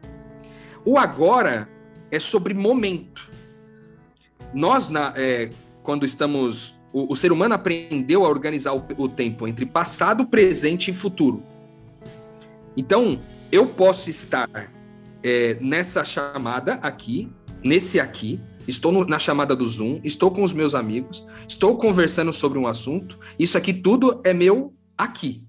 O 0.84 0.98
agora 0.98 1.69
é 2.10 2.19
sobre 2.19 2.53
momento. 2.53 3.29
Nós, 4.53 4.89
na, 4.89 5.13
é, 5.15 5.50
quando 5.84 6.05
estamos. 6.05 6.78
O, 6.91 7.13
o, 7.13 7.15
ser 7.15 7.31
humano 7.31 7.53
aprendeu 7.53 8.25
a 8.25 8.29
organizar 8.29 8.74
o, 8.74 8.84
o 8.98 9.08
tempo 9.08 9.48
entre 9.48 9.65
passado, 9.65 10.25
presente 10.25 10.89
e 10.91 10.93
futuro. 10.93 11.43
Então, 12.75 13.22
eu 13.51 13.67
posso 13.67 14.10
estar 14.10 14.72
é, 15.24 15.58
nessa 15.62 16.03
chamada 16.03 16.75
aqui, 16.75 17.31
nesse 17.63 18.00
aqui, 18.00 18.39
estou 18.67 18.91
no, 18.91 19.05
na 19.05 19.19
chamada 19.19 19.55
do 19.55 19.67
Zoom, 19.67 20.00
estou 20.03 20.31
com 20.31 20.43
os 20.43 20.53
meus 20.53 20.74
amigos, 20.74 21.25
estou 21.48 21.77
conversando 21.77 22.31
sobre 22.34 22.58
um 22.58 22.67
assunto, 22.67 23.19
isso 23.38 23.58
aqui 23.58 23.74
tudo 23.74 24.22
é 24.24 24.34
meu 24.34 24.74
aqui. 24.98 25.43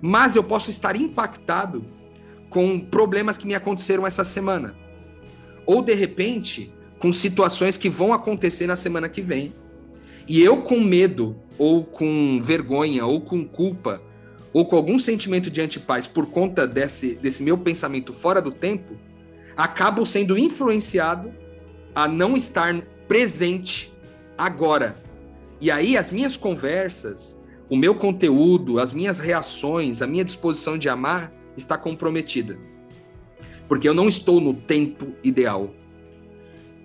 Mas 0.00 0.36
eu 0.36 0.44
posso 0.44 0.70
estar 0.70 0.94
impactado 0.96 1.84
com 2.48 2.78
problemas 2.78 3.36
que 3.36 3.46
me 3.46 3.54
aconteceram 3.54 4.06
essa 4.06 4.24
semana. 4.24 4.74
Ou, 5.66 5.82
de 5.82 5.94
repente, 5.94 6.72
com 6.98 7.12
situações 7.12 7.76
que 7.76 7.90
vão 7.90 8.12
acontecer 8.12 8.66
na 8.66 8.76
semana 8.76 9.08
que 9.08 9.20
vem. 9.20 9.52
E 10.28 10.42
eu, 10.42 10.58
com 10.58 10.78
medo, 10.80 11.36
ou 11.56 11.82
com 11.82 12.38
vergonha, 12.42 13.06
ou 13.06 13.20
com 13.20 13.44
culpa, 13.44 14.02
ou 14.52 14.66
com 14.66 14.76
algum 14.76 14.98
sentimento 14.98 15.50
de 15.50 15.60
antipaz 15.60 16.06
por 16.06 16.26
conta 16.26 16.66
desse, 16.66 17.14
desse 17.14 17.42
meu 17.42 17.56
pensamento 17.56 18.12
fora 18.12 18.42
do 18.42 18.50
tempo, 18.50 18.94
acabo 19.56 20.04
sendo 20.04 20.36
influenciado 20.38 21.32
a 21.94 22.06
não 22.06 22.36
estar 22.36 22.80
presente 23.08 23.92
agora. 24.36 25.02
E 25.60 25.70
aí 25.70 25.96
as 25.96 26.12
minhas 26.12 26.36
conversas, 26.36 27.40
o 27.68 27.76
meu 27.76 27.94
conteúdo, 27.94 28.78
as 28.78 28.92
minhas 28.92 29.18
reações, 29.18 30.00
a 30.02 30.06
minha 30.06 30.24
disposição 30.24 30.78
de 30.78 30.88
amar 30.88 31.32
está 31.56 31.76
comprometida. 31.76 32.58
Porque 33.66 33.88
eu 33.88 33.94
não 33.94 34.06
estou 34.06 34.40
no 34.40 34.54
tempo 34.54 35.14
ideal. 35.24 35.74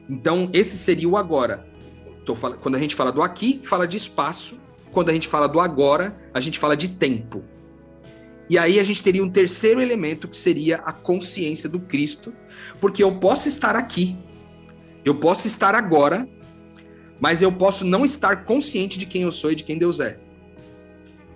Então, 0.09 0.49
esse 0.51 0.77
seria 0.77 1.07
o 1.07 1.15
agora. 1.15 1.65
Quando 2.61 2.75
a 2.75 2.79
gente 2.79 2.95
fala 2.95 3.11
do 3.11 3.21
aqui, 3.21 3.59
fala 3.63 3.87
de 3.87 3.97
espaço. 3.97 4.59
Quando 4.91 5.09
a 5.09 5.13
gente 5.13 5.27
fala 5.27 5.47
do 5.47 5.59
agora, 5.59 6.15
a 6.33 6.39
gente 6.39 6.59
fala 6.59 6.77
de 6.77 6.89
tempo. 6.89 7.43
E 8.49 8.57
aí 8.57 8.79
a 8.79 8.83
gente 8.83 9.01
teria 9.01 9.23
um 9.23 9.29
terceiro 9.29 9.81
elemento 9.81 10.27
que 10.27 10.35
seria 10.35 10.77
a 10.77 10.91
consciência 10.91 11.67
do 11.69 11.79
Cristo, 11.79 12.33
porque 12.79 13.03
eu 13.03 13.13
posso 13.13 13.47
estar 13.47 13.75
aqui, 13.75 14.17
eu 15.03 15.15
posso 15.15 15.47
estar 15.47 15.73
agora, 15.73 16.27
mas 17.19 17.41
eu 17.41 17.51
posso 17.51 17.85
não 17.85 18.03
estar 18.03 18.43
consciente 18.43 18.99
de 18.99 19.05
quem 19.05 19.23
eu 19.23 19.31
sou 19.31 19.51
e 19.51 19.55
de 19.55 19.63
quem 19.63 19.77
Deus 19.77 19.99
é. 19.99 20.19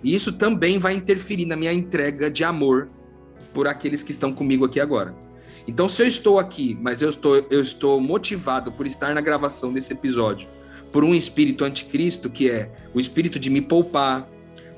E 0.02 0.14
isso 0.14 0.32
também 0.32 0.78
vai 0.78 0.94
interferir 0.94 1.46
na 1.46 1.56
minha 1.56 1.72
entrega 1.72 2.30
de 2.30 2.44
amor 2.44 2.90
por 3.52 3.66
aqueles 3.66 4.02
que 4.02 4.12
estão 4.12 4.32
comigo 4.32 4.64
aqui 4.64 4.78
agora. 4.78 5.14
Então, 5.66 5.88
se 5.88 6.02
eu 6.02 6.06
estou 6.06 6.38
aqui, 6.38 6.78
mas 6.80 7.02
eu 7.02 7.10
estou, 7.10 7.36
eu 7.50 7.60
estou 7.60 8.00
motivado 8.00 8.70
por 8.70 8.86
estar 8.86 9.14
na 9.14 9.20
gravação 9.20 9.72
desse 9.72 9.92
episódio, 9.92 10.48
por 10.90 11.04
um 11.04 11.14
espírito 11.14 11.64
anticristo, 11.64 12.30
que 12.30 12.50
é 12.50 12.70
o 12.94 13.00
espírito 13.00 13.38
de 13.38 13.50
me 13.50 13.60
poupar, 13.60 14.28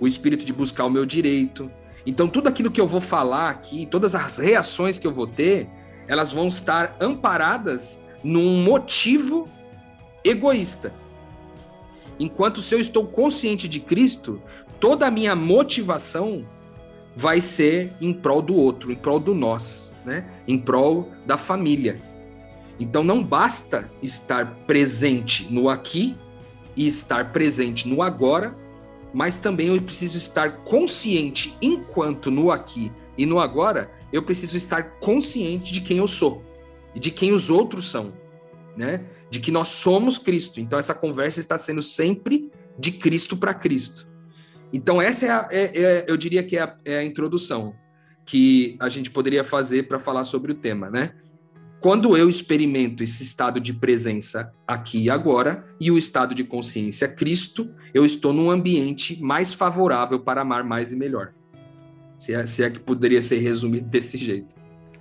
o 0.00 0.06
espírito 0.06 0.44
de 0.44 0.52
buscar 0.52 0.84
o 0.86 0.90
meu 0.90 1.04
direito. 1.06 1.70
Então, 2.06 2.26
tudo 2.26 2.48
aquilo 2.48 2.70
que 2.70 2.80
eu 2.80 2.86
vou 2.86 3.00
falar 3.00 3.50
aqui, 3.50 3.86
todas 3.86 4.14
as 4.14 4.38
reações 4.38 4.98
que 4.98 5.06
eu 5.06 5.12
vou 5.12 5.26
ter, 5.26 5.68
elas 6.08 6.32
vão 6.32 6.48
estar 6.48 6.96
amparadas 7.00 8.00
num 8.24 8.62
motivo 8.62 9.48
egoísta. 10.24 10.92
Enquanto 12.18 12.60
se 12.60 12.74
eu 12.74 12.80
estou 12.80 13.06
consciente 13.06 13.68
de 13.68 13.80
Cristo, 13.80 14.42
toda 14.78 15.06
a 15.06 15.10
minha 15.10 15.34
motivação 15.34 16.44
vai 17.14 17.40
ser 17.40 17.92
em 18.00 18.12
prol 18.12 18.42
do 18.42 18.54
outro, 18.54 18.92
em 18.92 18.96
prol 18.96 19.18
do 19.18 19.34
nós, 19.34 19.92
né? 20.04 20.24
Em 20.46 20.58
prol 20.58 21.10
da 21.26 21.36
família. 21.36 22.00
Então 22.80 23.04
não 23.04 23.22
basta 23.22 23.90
estar 24.02 24.64
presente 24.66 25.46
no 25.52 25.68
aqui 25.68 26.16
e 26.74 26.88
estar 26.88 27.30
presente 27.30 27.86
no 27.86 28.02
agora, 28.02 28.56
mas 29.12 29.36
também 29.36 29.68
eu 29.68 29.80
preciso 29.82 30.16
estar 30.16 30.64
consciente 30.64 31.56
enquanto 31.60 32.30
no 32.30 32.50
aqui 32.50 32.90
e 33.18 33.26
no 33.26 33.38
agora, 33.38 33.92
eu 34.12 34.22
preciso 34.22 34.56
estar 34.56 34.98
consciente 34.98 35.72
de 35.72 35.82
quem 35.82 35.98
eu 35.98 36.08
sou 36.08 36.42
e 36.94 36.98
de 36.98 37.10
quem 37.10 37.32
os 37.32 37.50
outros 37.50 37.90
são, 37.90 38.14
né? 38.76 39.04
De 39.28 39.38
que 39.40 39.52
nós 39.52 39.68
somos 39.68 40.18
Cristo. 40.18 40.58
Então 40.58 40.78
essa 40.78 40.94
conversa 40.94 41.38
está 41.38 41.58
sendo 41.58 41.82
sempre 41.82 42.50
de 42.78 42.92
Cristo 42.92 43.36
para 43.36 43.52
Cristo. 43.52 44.08
Então, 44.72 45.02
essa 45.02 45.26
é, 45.26 45.30
a, 45.30 45.48
é, 45.50 45.82
é 45.82 46.04
eu 46.08 46.16
diria 46.16 46.42
que 46.42 46.56
é 46.56 46.62
a, 46.62 46.76
é 46.84 46.98
a, 46.98 47.04
introdução 47.04 47.74
que 48.24 48.76
a 48.78 48.88
gente 48.88 49.10
poderia 49.10 49.42
fazer 49.42 49.88
para 49.88 49.98
falar 49.98 50.24
sobre 50.24 50.52
o 50.52 50.54
tema, 50.54 50.88
né? 50.88 51.14
Quando 51.80 52.14
eu 52.14 52.28
experimento 52.28 53.02
esse 53.02 53.22
estado 53.22 53.58
de 53.58 53.72
presença 53.72 54.52
aqui 54.68 55.04
e 55.04 55.10
agora 55.10 55.64
e 55.80 55.90
o 55.90 55.96
estado 55.96 56.34
de 56.34 56.44
consciência 56.44 57.08
Cristo, 57.08 57.74
eu 57.94 58.04
estou 58.04 58.34
num 58.34 58.50
ambiente 58.50 59.18
mais 59.22 59.54
favorável 59.54 60.20
para 60.20 60.42
amar 60.42 60.62
mais 60.62 60.92
e 60.92 60.96
melhor. 60.96 61.32
Se 62.18 62.34
é, 62.34 62.46
se 62.46 62.62
é 62.62 62.68
que 62.68 62.78
poderia 62.78 63.22
ser 63.22 63.38
resumido 63.38 63.88
desse 63.88 64.18
jeito. 64.18 64.54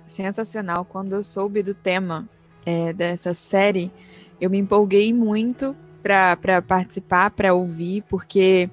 Sensacional. 0.06 0.86
Quando 0.86 1.14
eu 1.14 1.22
soube 1.22 1.62
do 1.62 1.74
tema 1.74 2.26
é, 2.64 2.94
dessa 2.94 3.34
série, 3.34 3.92
eu 4.40 4.48
me 4.48 4.56
empolguei 4.56 5.12
muito 5.12 5.76
para 6.02 6.62
participar, 6.62 7.30
para 7.30 7.52
ouvir, 7.52 8.04
porque 8.08 8.70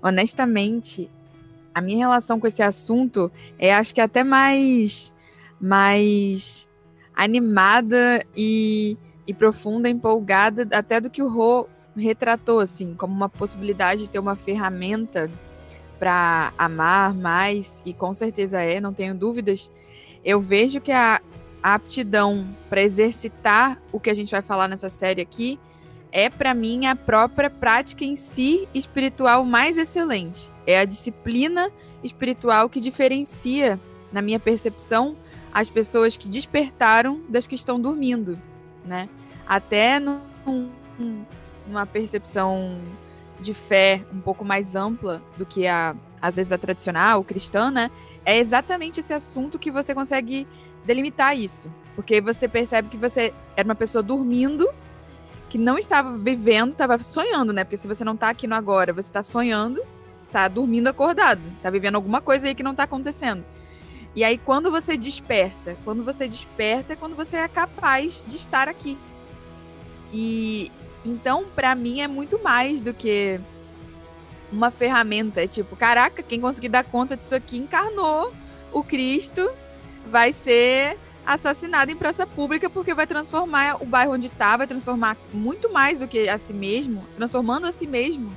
honestamente, 0.00 1.10
a 1.74 1.80
minha 1.80 2.06
relação 2.06 2.38
com 2.38 2.46
esse 2.46 2.62
assunto 2.62 3.32
é, 3.58 3.74
acho 3.74 3.92
que 3.92 4.00
até 4.00 4.22
mais, 4.22 5.12
mais 5.60 6.67
animada 7.18 8.24
e, 8.36 8.96
e 9.26 9.34
profunda, 9.34 9.88
empolgada, 9.88 10.68
até 10.70 11.00
do 11.00 11.10
que 11.10 11.20
o 11.20 11.28
Rô 11.28 11.66
retratou, 11.96 12.60
assim, 12.60 12.94
como 12.94 13.12
uma 13.12 13.28
possibilidade 13.28 14.04
de 14.04 14.10
ter 14.10 14.20
uma 14.20 14.36
ferramenta 14.36 15.28
para 15.98 16.52
amar 16.56 17.12
mais, 17.12 17.82
e 17.84 17.92
com 17.92 18.14
certeza 18.14 18.62
é, 18.62 18.80
não 18.80 18.92
tenho 18.92 19.16
dúvidas. 19.16 19.68
Eu 20.24 20.40
vejo 20.40 20.80
que 20.80 20.92
a 20.92 21.20
aptidão 21.60 22.46
para 22.70 22.82
exercitar 22.82 23.82
o 23.90 23.98
que 23.98 24.10
a 24.10 24.14
gente 24.14 24.30
vai 24.30 24.40
falar 24.40 24.68
nessa 24.68 24.88
série 24.88 25.20
aqui 25.20 25.58
é 26.12 26.30
para 26.30 26.54
mim 26.54 26.86
a 26.86 26.94
própria 26.94 27.50
prática 27.50 28.04
em 28.04 28.14
si 28.14 28.68
espiritual 28.72 29.44
mais 29.44 29.76
excelente. 29.76 30.52
É 30.64 30.78
a 30.78 30.84
disciplina 30.84 31.68
espiritual 32.02 32.68
que 32.68 32.78
diferencia, 32.78 33.78
na 34.12 34.22
minha 34.22 34.38
percepção, 34.38 35.16
as 35.52 35.70
pessoas 35.70 36.16
que 36.16 36.28
despertaram 36.28 37.20
das 37.28 37.46
que 37.46 37.54
estão 37.54 37.80
dormindo, 37.80 38.38
né? 38.84 39.08
Até 39.46 39.98
num, 39.98 40.26
numa 41.66 41.86
percepção 41.86 42.78
de 43.40 43.54
fé 43.54 44.04
um 44.12 44.20
pouco 44.20 44.44
mais 44.44 44.74
ampla 44.74 45.22
do 45.36 45.46
que 45.46 45.66
a 45.66 45.94
às 46.20 46.34
vezes 46.34 46.50
a 46.50 46.58
tradicional, 46.58 47.22
cristã, 47.22 47.70
né? 47.70 47.90
É 48.24 48.38
exatamente 48.38 49.00
esse 49.00 49.14
assunto 49.14 49.58
que 49.58 49.70
você 49.70 49.94
consegue 49.94 50.46
delimitar 50.84 51.36
isso, 51.36 51.70
porque 51.94 52.20
você 52.20 52.48
percebe 52.48 52.88
que 52.88 52.96
você 52.96 53.32
era 53.56 53.66
uma 53.66 53.74
pessoa 53.74 54.02
dormindo 54.02 54.68
que 55.48 55.56
não 55.56 55.78
estava 55.78 56.16
vivendo, 56.16 56.70
estava 56.70 56.98
sonhando, 56.98 57.52
né? 57.52 57.64
Porque 57.64 57.76
se 57.76 57.88
você 57.88 58.04
não 58.04 58.14
está 58.14 58.28
aqui 58.28 58.46
no 58.46 58.54
agora, 58.54 58.92
você 58.92 59.08
está 59.08 59.22
sonhando, 59.22 59.80
está 60.22 60.46
dormindo 60.46 60.88
acordado, 60.88 61.40
está 61.56 61.70
vivendo 61.70 61.94
alguma 61.94 62.20
coisa 62.20 62.46
aí 62.46 62.54
que 62.54 62.62
não 62.62 62.72
está 62.72 62.82
acontecendo. 62.82 63.44
E 64.14 64.24
aí, 64.24 64.38
quando 64.38 64.70
você 64.70 64.96
desperta, 64.96 65.76
quando 65.84 66.04
você 66.04 66.26
desperta 66.26 66.94
é 66.94 66.96
quando 66.96 67.14
você 67.14 67.36
é 67.36 67.48
capaz 67.48 68.24
de 68.26 68.36
estar 68.36 68.68
aqui. 68.68 68.98
E 70.12 70.72
então, 71.04 71.44
para 71.54 71.74
mim, 71.74 72.00
é 72.00 72.08
muito 72.08 72.42
mais 72.42 72.82
do 72.82 72.92
que 72.92 73.40
uma 74.50 74.70
ferramenta. 74.70 75.42
É 75.42 75.46
tipo, 75.46 75.76
caraca, 75.76 76.22
quem 76.22 76.40
conseguir 76.40 76.68
dar 76.68 76.84
conta 76.84 77.16
disso 77.16 77.34
aqui 77.34 77.58
encarnou 77.58 78.32
o 78.72 78.82
Cristo, 78.82 79.50
vai 80.06 80.32
ser 80.32 80.98
assassinado 81.24 81.90
em 81.90 81.96
praça 81.96 82.26
pública 82.26 82.70
porque 82.70 82.94
vai 82.94 83.06
transformar 83.06 83.82
o 83.82 83.86
bairro 83.86 84.14
onde 84.14 84.28
está, 84.28 84.56
vai 84.56 84.66
transformar 84.66 85.16
muito 85.32 85.70
mais 85.70 86.00
do 86.00 86.08
que 86.08 86.26
a 86.26 86.38
si 86.38 86.54
mesmo, 86.54 87.04
transformando 87.16 87.66
a 87.66 87.72
si 87.72 87.86
mesmo, 87.86 88.34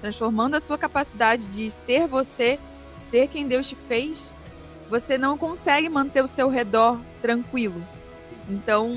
transformando 0.00 0.54
a 0.54 0.60
sua 0.60 0.78
capacidade 0.78 1.46
de 1.46 1.70
ser 1.70 2.06
você, 2.06 2.58
ser 2.96 3.28
quem 3.28 3.46
Deus 3.46 3.68
te 3.68 3.76
fez. 3.76 4.34
Você 4.90 5.16
não 5.16 5.38
consegue 5.38 5.88
manter 5.88 6.22
o 6.22 6.26
seu 6.26 6.48
redor 6.48 7.00
tranquilo. 7.22 7.80
Então, 8.48 8.92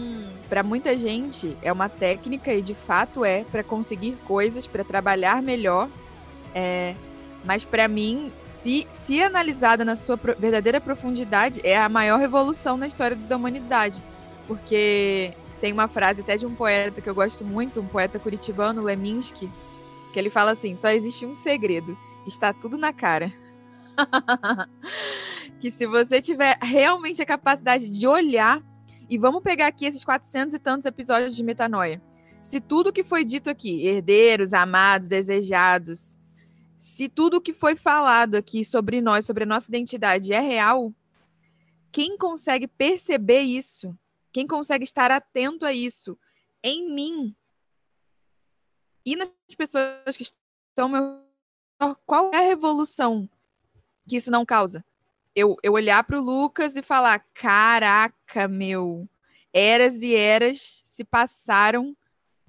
para 0.50 0.64
muita 0.64 0.98
gente, 0.98 1.56
é 1.62 1.72
uma 1.72 1.88
técnica 1.88 2.52
e 2.52 2.62
de 2.62 2.74
fato 2.74 3.24
é 3.24 3.44
para 3.44 3.64
conseguir 3.64 4.18
coisas, 4.26 4.66
para 4.66 4.84
trabalhar 4.84 5.42
melhor. 5.44 5.88
É, 6.56 6.96
mas 7.46 7.64
para 7.64 7.88
mim, 7.88 8.32
se, 8.48 8.88
se 8.90 9.22
analisada 9.22 9.86
na 9.86 9.96
sua 9.96 10.16
verdadeira 10.16 10.82
profundidade, 10.82 11.62
é 11.64 11.78
a 11.78 11.88
maior 11.88 12.20
revolução 12.20 12.76
na 12.76 12.88
história 12.88 13.16
da 13.16 13.36
humanidade. 13.36 14.02
porque 14.48 15.34
tem 15.62 15.72
uma 15.72 15.88
frase 15.88 16.20
até 16.20 16.36
de 16.36 16.46
um 16.46 16.54
poeta 16.54 17.00
que 17.00 17.10
eu 17.10 17.16
gosto 17.16 17.46
muito, 17.46 17.80
um 17.80 17.88
poeta 17.88 18.20
curitibano, 18.20 18.82
Leminski, 18.82 19.50
que 20.12 20.20
ele 20.20 20.30
fala 20.30 20.52
assim: 20.52 20.76
só 20.76 20.90
existe 20.90 21.26
um 21.26 21.34
segredo, 21.34 21.98
está 22.28 22.54
tudo 22.54 22.78
na 22.78 22.92
cara. 22.92 23.32
que 25.64 25.72
se 25.72 25.88
você 25.88 26.22
tiver 26.22 26.58
realmente 26.62 27.22
a 27.22 27.26
capacidade 27.26 27.90
de 27.90 28.06
olhar, 28.06 28.62
e 29.10 29.18
vamos 29.18 29.42
pegar 29.42 29.68
aqui 29.68 29.86
esses 29.86 30.04
400 30.04 30.54
e 30.54 30.60
tantos 30.60 30.86
episódios 30.86 31.34
de 31.38 31.42
metanoia. 31.42 32.02
Se 32.44 32.60
tudo 32.60 32.92
que 32.92 33.02
foi 33.02 33.24
dito 33.24 33.50
aqui, 33.50 33.88
herdeiros, 33.88 34.52
amados, 34.52 35.08
desejados, 35.08 36.18
se 36.78 37.08
tudo 37.08 37.40
que 37.40 37.54
foi 37.54 37.78
falado 37.78 38.36
aqui 38.36 38.66
sobre 38.66 39.00
nós, 39.00 39.26
sobre 39.26 39.44
a 39.44 39.48
nossa 39.48 39.70
identidade 39.72 40.34
é 40.34 40.42
real, 40.42 40.94
quem 41.94 42.18
consegue 42.18 42.68
perceber 42.68 43.44
isso, 43.44 43.98
quem 44.34 44.46
consegue 44.46 44.84
estar 44.84 45.12
atento 45.12 45.66
a 45.66 45.72
isso 45.72 46.20
em 46.62 46.94
mim 46.94 47.34
e 49.06 49.16
nas 49.16 49.34
pessoas 49.58 50.18
que 50.18 50.24
estão 50.24 51.24
qual 52.06 52.34
é 52.34 52.38
a 52.40 52.50
revolução 52.50 53.30
que 54.06 54.18
isso 54.18 54.30
não 54.30 54.46
causa? 54.46 54.84
Eu, 55.36 55.56
eu 55.64 55.74
olhar 55.74 56.04
para 56.04 56.20
o 56.20 56.24
Lucas 56.24 56.76
e 56.76 56.82
falar: 56.82 57.20
caraca, 57.34 58.48
meu, 58.48 59.08
eras 59.52 60.02
e 60.02 60.16
eras 60.16 60.82
se 60.84 61.04
passaram 61.04 61.96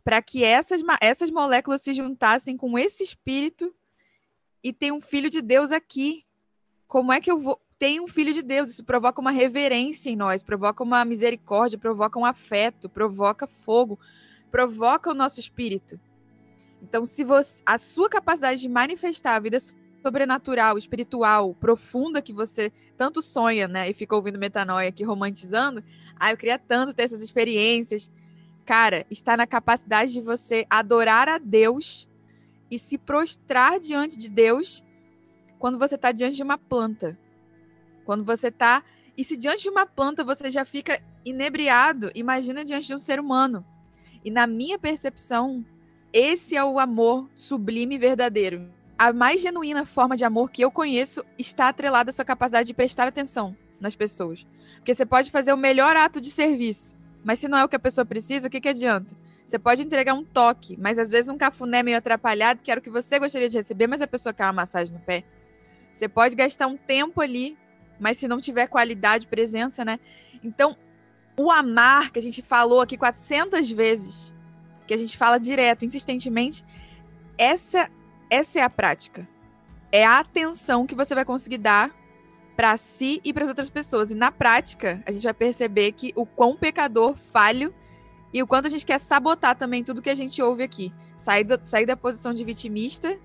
para 0.03 0.21
que 0.21 0.45
essas, 0.45 0.83
essas 1.01 1.31
moléculas 1.31 1.81
se 1.81 1.93
juntassem 1.95 2.57
com 2.57 2.79
esse 2.79 3.03
espírito 3.03 3.75
e 4.63 4.73
tem 4.73 4.93
um 4.93 5.01
filho 5.01 5.31
de 5.31 5.41
Deus 5.41 5.73
aqui. 5.73 6.25
Como 6.87 7.13
é 7.13 7.21
que 7.21 7.31
eu 7.31 7.41
vou 7.41 7.61
tem 7.79 8.01
um 8.01 8.07
filho 8.07 8.33
de 8.33 8.41
Deus. 8.43 8.71
Isso 8.71 8.85
provoca 8.85 9.21
uma 9.21 9.31
reverência 9.31 10.09
em 10.09 10.17
nós, 10.17 10.43
provoca 10.43 10.83
uma 10.83 11.05
misericórdia, 11.05 11.79
provoca 11.79 12.19
um 12.19 12.25
afeto, 12.25 12.89
provoca 12.89 13.47
fogo, 13.47 13.99
provoca 14.51 15.11
o 15.11 15.15
nosso 15.15 15.41
espírito. 15.41 16.01
Então, 16.83 17.05
se 17.05 17.25
você, 17.25 17.63
a 17.67 17.79
sua 17.79 18.09
capacidade 18.09 18.61
de 18.61 18.69
manifestar 18.69 19.35
a 19.35 19.39
vida 19.39 19.59
sobrenatural, 20.05 20.77
espiritual, 20.77 21.55
profunda 21.55 22.21
que 22.21 22.33
você 22.33 22.71
tanto 22.95 23.23
sonha, 23.23 23.67
né, 23.67 23.89
e 23.89 23.95
fica 23.95 24.15
ouvindo 24.15 24.39
metanoia 24.39 24.91
aqui 24.91 25.03
romantizando, 25.03 25.83
ah, 26.21 26.31
eu 26.31 26.37
queria 26.37 26.59
tanto 26.59 26.93
ter 26.93 27.05
essas 27.05 27.23
experiências. 27.23 28.11
Cara, 28.67 29.07
está 29.11 29.35
na 29.35 29.47
capacidade 29.47 30.13
de 30.13 30.21
você 30.21 30.67
adorar 30.69 31.27
a 31.27 31.39
Deus 31.39 32.07
e 32.71 32.79
se 32.79 32.99
prostrar 32.99 33.81
diante 33.81 34.19
de 34.19 34.29
Deus 34.29 34.85
quando 35.59 35.79
você 35.79 35.95
está 35.95 36.13
diante 36.13 36.37
de 36.37 36.43
uma 36.43 36.59
planta. 36.59 37.19
Quando 38.05 38.25
você 38.25 38.51
tá. 38.51 38.85
E 39.17 39.25
se 39.25 39.39
diante 39.39 39.63
de 39.63 39.71
uma 39.71 39.87
planta 39.87 40.23
você 40.23 40.51
já 40.51 40.67
fica 40.67 41.01
inebriado, 41.25 42.11
imagina 42.15 42.63
diante 42.63 42.89
de 42.89 42.95
um 42.95 42.99
ser 42.99 43.19
humano. 43.19 43.65
E 44.23 44.31
na 44.31 44.47
minha 44.47 44.79
percepção, 44.79 45.65
esse 46.13 46.57
é 46.57 46.63
o 46.65 46.79
amor 46.79 47.29
sublime 47.35 47.95
e 47.95 47.99
verdadeiro. 47.99 48.71
A 48.99 49.13
mais 49.13 49.41
genuína 49.41 49.85
forma 49.85 50.17
de 50.17 50.25
amor 50.25 50.51
que 50.51 50.63
eu 50.63 50.71
conheço 50.71 51.25
está 51.39 51.69
atrelada 51.69 52.11
à 52.11 52.13
sua 52.13 52.25
capacidade 52.25 52.67
de 52.67 52.75
prestar 52.75 53.09
atenção 53.09 53.57
nas 53.81 53.95
pessoas. 53.95 54.47
Porque 54.77 54.95
você 54.95 55.05
pode 55.05 55.31
fazer 55.31 55.53
o 55.53 55.57
melhor 55.57 55.97
ato 55.97 56.21
de 56.21 56.31
serviço, 56.31 56.97
mas 57.25 57.39
se 57.39 57.49
não 57.49 57.59
é 57.59 57.65
o 57.65 57.69
que 57.69 57.77
a 57.77 57.81
pessoa 57.81 58.05
precisa, 58.05 58.49
o 58.49 58.51
que, 58.51 58.61
que 58.61 58.69
adianta? 58.69 59.15
Você 59.45 59.59
pode 59.59 59.83
entregar 59.83 60.15
um 60.15 60.25
toque, 60.25 60.77
mas 60.81 60.99
às 60.99 61.11
vezes 61.11 61.29
um 61.29 61.37
cafuné 61.37 61.83
meio 61.83 61.99
atrapalhado, 61.99 62.61
que 62.63 62.71
era 62.71 62.81
o 62.81 62.83
que 62.83 62.91
você 62.91 63.19
gostaria 63.19 63.49
de 63.49 63.57
receber, 63.57 63.87
mas 63.87 64.01
a 64.01 64.07
pessoa 64.07 64.33
quer 64.33 64.45
uma 64.45 64.53
massagem 64.53 64.95
no 64.95 65.01
pé. 65.01 65.25
Você 65.93 66.09
pode 66.09 66.35
gastar 66.35 66.67
um 66.67 66.77
tempo 66.77 67.21
ali 67.21 67.57
mas 67.99 68.19
se 68.19 68.29
não 68.29 68.41
tiver 68.41 68.67
qualidade, 68.67 69.27
presença, 69.27 69.85
né? 69.85 69.99
Então, 70.43 70.77
o 71.37 71.51
amar, 71.51 72.11
que 72.11 72.19
a 72.19 72.23
gente 72.23 72.43
falou 72.43 72.81
aqui 72.81 72.97
400 72.97 73.71
vezes, 73.71 74.35
que 74.87 74.95
a 74.95 74.97
gente 74.97 75.17
fala 75.17 75.39
direto, 75.39 75.85
insistentemente, 75.85 76.65
essa, 77.37 77.91
essa 78.31 78.59
é 78.59 78.63
a 78.63 78.71
prática. 78.71 79.29
É 79.91 80.05
a 80.05 80.19
atenção 80.19 80.87
que 80.87 80.95
você 80.95 81.15
vai 81.15 81.25
conseguir 81.25 81.59
dar 81.59 81.95
para 82.57 82.77
si 82.77 83.21
e 83.25 83.33
para 83.33 83.45
as 83.45 83.49
outras 83.49 83.71
pessoas. 83.71 84.11
E 84.11 84.15
na 84.15 84.31
prática, 84.31 85.03
a 85.07 85.13
gente 85.13 85.23
vai 85.23 85.35
perceber 85.35 85.93
que 85.93 86.13
o 86.17 86.25
quão 86.25 86.57
pecador, 86.57 87.17
falho 87.17 87.75
e 88.33 88.43
o 88.43 88.47
quanto 88.47 88.67
a 88.67 88.69
gente 88.69 88.87
quer 88.87 88.99
sabotar 88.99 89.57
também 89.57 89.85
tudo 89.85 90.03
que 90.03 90.11
a 90.11 90.15
gente 90.15 90.41
ouve 90.43 90.63
aqui. 90.63 90.93
Sair, 91.17 91.45
do, 91.45 91.61
sair 91.65 91.87
da 91.87 91.97
posição 91.97 92.35
de 92.35 92.45
vitimista 92.45 93.17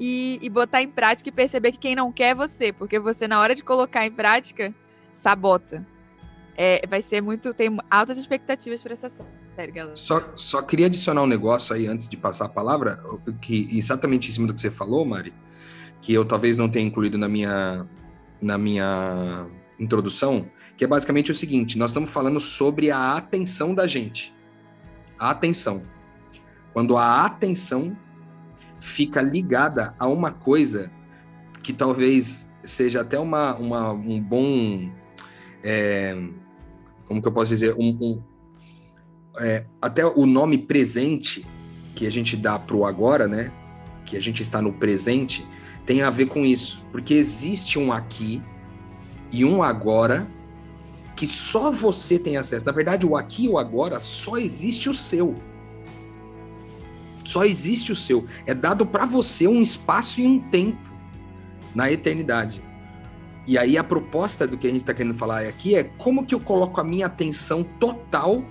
e, 0.00 0.38
e 0.40 0.48
botar 0.48 0.82
em 0.82 0.88
prática 0.88 1.28
e 1.28 1.32
perceber 1.32 1.72
que 1.72 1.78
quem 1.78 1.94
não 1.94 2.10
quer 2.10 2.28
é 2.28 2.34
você, 2.34 2.72
porque 2.72 2.98
você, 2.98 3.28
na 3.28 3.38
hora 3.40 3.54
de 3.54 3.62
colocar 3.62 4.06
em 4.06 4.10
prática, 4.10 4.74
sabota. 5.12 5.86
É, 6.56 6.86
vai 6.86 7.02
ser 7.02 7.20
muito. 7.20 7.52
Tem 7.54 7.76
altas 7.90 8.18
expectativas 8.18 8.82
para 8.82 8.92
essa 8.92 9.08
série, 9.62 9.72
galera. 9.72 9.96
Só, 9.96 10.32
só 10.34 10.62
queria 10.62 10.86
adicionar 10.86 11.22
um 11.22 11.26
negócio 11.26 11.74
aí 11.74 11.86
antes 11.86 12.08
de 12.08 12.16
passar 12.16 12.46
a 12.46 12.48
palavra, 12.48 13.00
que 13.40 13.68
exatamente 13.76 14.28
em 14.28 14.32
cima 14.32 14.46
do 14.46 14.54
que 14.54 14.60
você 14.60 14.70
falou, 14.70 15.04
Mari, 15.04 15.32
que 16.00 16.12
eu 16.12 16.24
talvez 16.24 16.56
não 16.56 16.68
tenha 16.68 16.86
incluído 16.86 17.16
na 17.16 17.28
minha, 17.28 17.86
na 18.40 18.58
minha 18.58 19.46
introdução, 19.78 20.50
que 20.76 20.84
é 20.84 20.86
basicamente 20.86 21.30
o 21.30 21.34
seguinte: 21.34 21.78
nós 21.78 21.90
estamos 21.90 22.10
falando 22.10 22.40
sobre 22.40 22.90
a 22.90 23.16
atenção 23.16 23.74
da 23.74 23.86
gente. 23.86 24.34
A 25.18 25.30
atenção. 25.30 25.82
Quando 26.72 26.96
a 26.96 27.24
atenção 27.24 27.96
fica 28.80 29.22
ligada 29.22 29.94
a 29.98 30.08
uma 30.08 30.32
coisa 30.32 30.90
que 31.62 31.72
talvez 31.72 32.50
seja 32.64 33.02
até 33.02 33.18
uma, 33.18 33.54
uma 33.56 33.92
um 33.92 34.20
bom. 34.20 34.90
É, 35.62 36.16
como 37.06 37.22
que 37.22 37.28
eu 37.28 37.32
posso 37.32 37.50
dizer? 37.50 37.74
Um, 37.74 37.90
um 38.00 38.22
é, 39.38 39.64
até 39.80 40.04
o 40.04 40.26
nome 40.26 40.58
presente 40.58 41.46
que 41.94 42.06
a 42.06 42.10
gente 42.10 42.36
dá 42.36 42.58
para 42.58 42.76
o 42.76 42.84
agora, 42.84 43.26
né? 43.26 43.52
Que 44.04 44.16
a 44.16 44.20
gente 44.20 44.42
está 44.42 44.60
no 44.60 44.72
presente, 44.72 45.46
tem 45.86 46.02
a 46.02 46.10
ver 46.10 46.26
com 46.26 46.44
isso. 46.44 46.84
Porque 46.90 47.14
existe 47.14 47.78
um 47.78 47.92
aqui 47.92 48.42
e 49.32 49.44
um 49.44 49.62
agora 49.62 50.26
que 51.16 51.26
só 51.26 51.70
você 51.70 52.18
tem 52.18 52.36
acesso. 52.36 52.66
Na 52.66 52.72
verdade, 52.72 53.06
o 53.06 53.16
aqui 53.16 53.44
e 53.44 53.48
o 53.48 53.58
agora 53.58 54.00
só 54.00 54.36
existe 54.36 54.88
o 54.88 54.94
seu. 54.94 55.34
Só 57.24 57.44
existe 57.44 57.92
o 57.92 57.96
seu. 57.96 58.26
É 58.46 58.54
dado 58.54 58.84
para 58.84 59.06
você 59.06 59.46
um 59.46 59.62
espaço 59.62 60.20
e 60.20 60.26
um 60.26 60.40
tempo 60.50 60.92
na 61.74 61.90
eternidade. 61.90 62.62
E 63.46 63.58
aí 63.58 63.76
a 63.76 63.84
proposta 63.84 64.46
do 64.46 64.56
que 64.56 64.66
a 64.66 64.70
gente 64.70 64.82
está 64.82 64.94
querendo 64.94 65.14
falar 65.14 65.42
aqui 65.42 65.74
é 65.74 65.84
como 65.84 66.24
que 66.24 66.34
eu 66.34 66.40
coloco 66.40 66.80
a 66.80 66.84
minha 66.84 67.06
atenção 67.06 67.62
total 67.62 68.44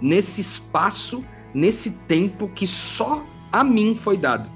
nesse 0.00 0.40
espaço, 0.40 1.24
nesse 1.52 1.92
tempo 2.06 2.48
que 2.48 2.66
só 2.66 3.24
a 3.50 3.64
mim 3.64 3.94
foi 3.94 4.16
dado. 4.16 4.50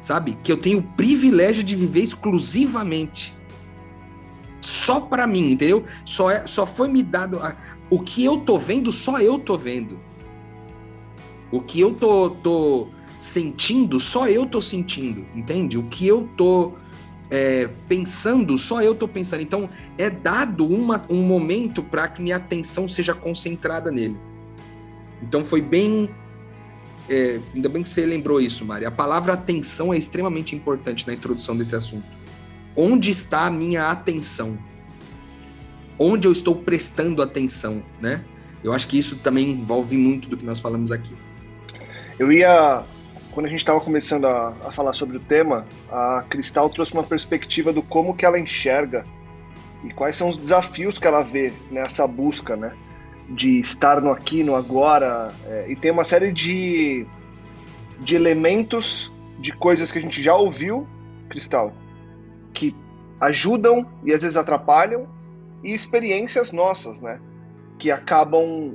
Sabe? 0.00 0.36
Que 0.42 0.50
eu 0.50 0.56
tenho 0.56 0.78
o 0.78 0.82
privilégio 0.82 1.62
de 1.62 1.76
viver 1.76 2.00
exclusivamente. 2.00 3.34
Só 4.60 5.00
para 5.00 5.26
mim, 5.26 5.52
entendeu? 5.52 5.84
Só, 6.04 6.30
é, 6.30 6.46
só 6.46 6.66
foi 6.66 6.88
me 6.88 7.02
dado. 7.02 7.38
A, 7.38 7.56
o 7.90 8.00
que 8.00 8.24
eu 8.24 8.38
tô 8.38 8.58
vendo, 8.58 8.90
só 8.90 9.20
eu 9.20 9.38
tô 9.38 9.56
vendo. 9.56 10.00
O 11.50 11.60
que 11.60 11.80
eu 11.80 11.94
tô, 11.94 12.30
tô 12.30 12.88
sentindo, 13.20 14.00
só 14.00 14.26
eu 14.26 14.46
tô 14.46 14.60
sentindo, 14.60 15.26
entende? 15.34 15.78
O 15.78 15.84
que 15.84 16.06
eu 16.06 16.28
tô 16.36 16.72
é, 17.32 17.66
pensando, 17.88 18.58
só 18.58 18.82
eu 18.82 18.94
tô 18.94 19.08
pensando. 19.08 19.40
Então, 19.40 19.66
é 19.96 20.10
dado 20.10 20.66
uma, 20.66 21.02
um 21.08 21.22
momento 21.22 21.82
para 21.82 22.06
que 22.06 22.20
minha 22.20 22.36
atenção 22.36 22.86
seja 22.86 23.14
concentrada 23.14 23.90
nele. 23.90 24.20
Então, 25.22 25.42
foi 25.42 25.62
bem. 25.62 26.10
É, 27.08 27.40
ainda 27.54 27.70
bem 27.70 27.82
que 27.82 27.88
você 27.88 28.04
lembrou 28.04 28.38
isso, 28.38 28.66
Mari. 28.66 28.84
A 28.84 28.90
palavra 28.90 29.32
atenção 29.32 29.94
é 29.94 29.96
extremamente 29.96 30.54
importante 30.54 31.06
na 31.06 31.14
introdução 31.14 31.56
desse 31.56 31.74
assunto. 31.74 32.04
Onde 32.76 33.10
está 33.10 33.46
a 33.46 33.50
minha 33.50 33.90
atenção? 33.90 34.58
Onde 35.98 36.28
eu 36.28 36.32
estou 36.32 36.54
prestando 36.54 37.22
atenção, 37.22 37.82
né? 37.98 38.22
Eu 38.62 38.74
acho 38.74 38.86
que 38.86 38.98
isso 38.98 39.16
também 39.16 39.52
envolve 39.52 39.96
muito 39.96 40.28
do 40.28 40.36
que 40.36 40.44
nós 40.44 40.60
falamos 40.60 40.92
aqui. 40.92 41.12
Eu 42.18 42.30
ia, 42.30 42.84
quando 43.32 43.46
a 43.46 43.48
gente 43.48 43.60
estava 43.60 43.80
começando 43.80 44.26
a, 44.26 44.48
a, 44.64 44.72
falar 44.72 44.92
sobre 44.92 45.16
o 45.16 45.20
tema, 45.20 45.66
a 45.90 46.22
Cristal 46.28 46.68
trouxe 46.68 46.92
uma 46.92 47.02
perspectiva 47.02 47.72
do 47.72 47.82
como 47.82 48.14
que 48.14 48.26
ela 48.26 48.38
enxerga 48.38 49.04
e 49.84 49.90
quais 49.90 50.16
são 50.16 50.28
os 50.28 50.36
desafios 50.36 50.98
que 50.98 51.06
ela 51.06 51.22
vê 51.22 51.52
nessa 51.70 52.06
busca, 52.06 52.56
né? 52.56 52.72
De 53.28 53.58
estar 53.58 54.00
no 54.00 54.10
aqui, 54.10 54.44
no 54.44 54.54
agora. 54.54 55.32
É, 55.46 55.66
e 55.70 55.74
tem 55.74 55.90
uma 55.90 56.04
série 56.04 56.30
de, 56.30 57.06
de 57.98 58.14
elementos, 58.14 59.12
de 59.38 59.52
coisas 59.52 59.90
que 59.90 59.98
a 59.98 60.02
gente 60.02 60.22
já 60.22 60.36
ouviu, 60.36 60.86
Cristal, 61.30 61.72
que 62.52 62.76
ajudam 63.18 63.86
e 64.04 64.12
às 64.12 64.20
vezes 64.20 64.36
atrapalham, 64.36 65.08
e 65.64 65.72
experiências 65.72 66.52
nossas, 66.52 67.00
né? 67.00 67.18
Que 67.78 67.90
acabam 67.90 68.74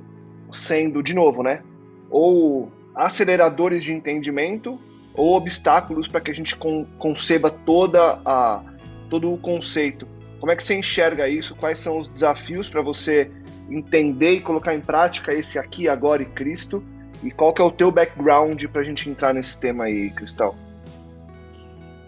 sendo, 0.51 1.03
de 1.03 1.13
novo, 1.13 1.43
né? 1.43 1.61
Ou 2.09 2.71
aceleradores 2.97 3.83
de 3.83 3.93
entendimento 3.93 4.79
ou 5.13 5.35
obstáculos 5.35 6.07
para 6.07 6.19
que 6.21 6.31
a 6.31 6.33
gente 6.33 6.55
con 6.55 6.85
conceba 6.97 7.49
toda 7.49 8.19
a, 8.25 8.63
todo 9.09 9.31
o 9.31 9.37
conceito. 9.37 10.07
Como 10.39 10.51
é 10.51 10.55
que 10.55 10.63
você 10.63 10.75
enxerga 10.75 11.27
isso? 11.27 11.55
Quais 11.55 11.79
são 11.79 11.97
os 11.97 12.07
desafios 12.07 12.69
para 12.69 12.81
você 12.81 13.31
entender 13.69 14.33
e 14.33 14.41
colocar 14.41 14.73
em 14.73 14.81
prática 14.81 15.33
esse 15.33 15.57
aqui, 15.57 15.87
agora 15.87 16.21
e 16.21 16.25
Cristo? 16.25 16.83
E 17.23 17.31
qual 17.31 17.53
que 17.53 17.61
é 17.61 17.65
o 17.65 17.71
teu 17.71 17.91
background 17.91 18.63
para 18.65 18.81
a 18.81 18.83
gente 18.83 19.09
entrar 19.09 19.33
nesse 19.33 19.59
tema 19.59 19.85
aí, 19.85 20.11
Cristal? 20.11 20.55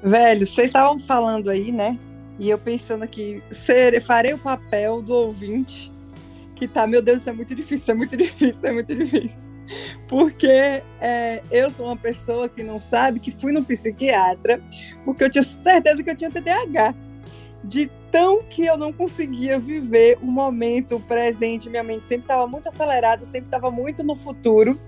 Velho, 0.04 0.45
vocês 0.45 0.67
estavam 0.67 0.99
falando 0.99 1.49
aí, 1.49 1.71
né? 1.71 1.99
E 2.38 2.49
eu 2.49 2.58
pensando 2.58 3.04
aqui, 3.04 3.43
ser, 3.49 4.02
farei 4.02 4.34
o 4.34 4.38
papel 4.38 5.02
do 5.02 5.13
ouvinte 5.13 5.91
que 6.56 6.67
tá, 6.67 6.86
meu 6.86 7.02
Deus, 7.02 7.21
isso 7.21 7.30
é 7.30 7.34
muito 7.34 7.56
difícil, 7.56 7.93
é 7.95 7.97
muito 7.97 8.17
difícil, 8.17 8.69
é 8.69 8.73
muito 8.73 8.93
difícil. 8.93 9.48
Porque 10.08 10.82
é, 10.99 11.41
eu 11.51 11.69
sou 11.69 11.86
uma 11.86 11.97
pessoa 11.97 12.49
que 12.49 12.63
não 12.63 12.79
sabe 12.79 13.19
que 13.19 13.32
fui 13.32 13.51
no 13.51 13.63
psiquiatra 13.63 14.62
porque 15.05 15.23
eu 15.23 15.29
tinha 15.29 15.43
certeza 15.43 16.03
que 16.03 16.10
eu 16.10 16.15
tinha 16.15 16.32
TDAH. 16.32 16.95
De 17.63 17.91
tão 18.10 18.41
que 18.43 18.65
eu 18.65 18.77
não 18.77 18.91
conseguia 18.91 19.60
viver 19.60 20.17
o 20.21 20.25
momento 20.25 20.99
presente, 21.01 21.69
minha 21.69 21.84
mente 21.84 22.08
sempre 22.08 22.23
estava 22.23 22.47
muito 22.47 22.69
acelerada, 22.69 23.25
sempre 23.25 23.47
estava 23.47 23.69
muito 23.69 24.01
no 24.01 24.15
futuro. 24.15 24.79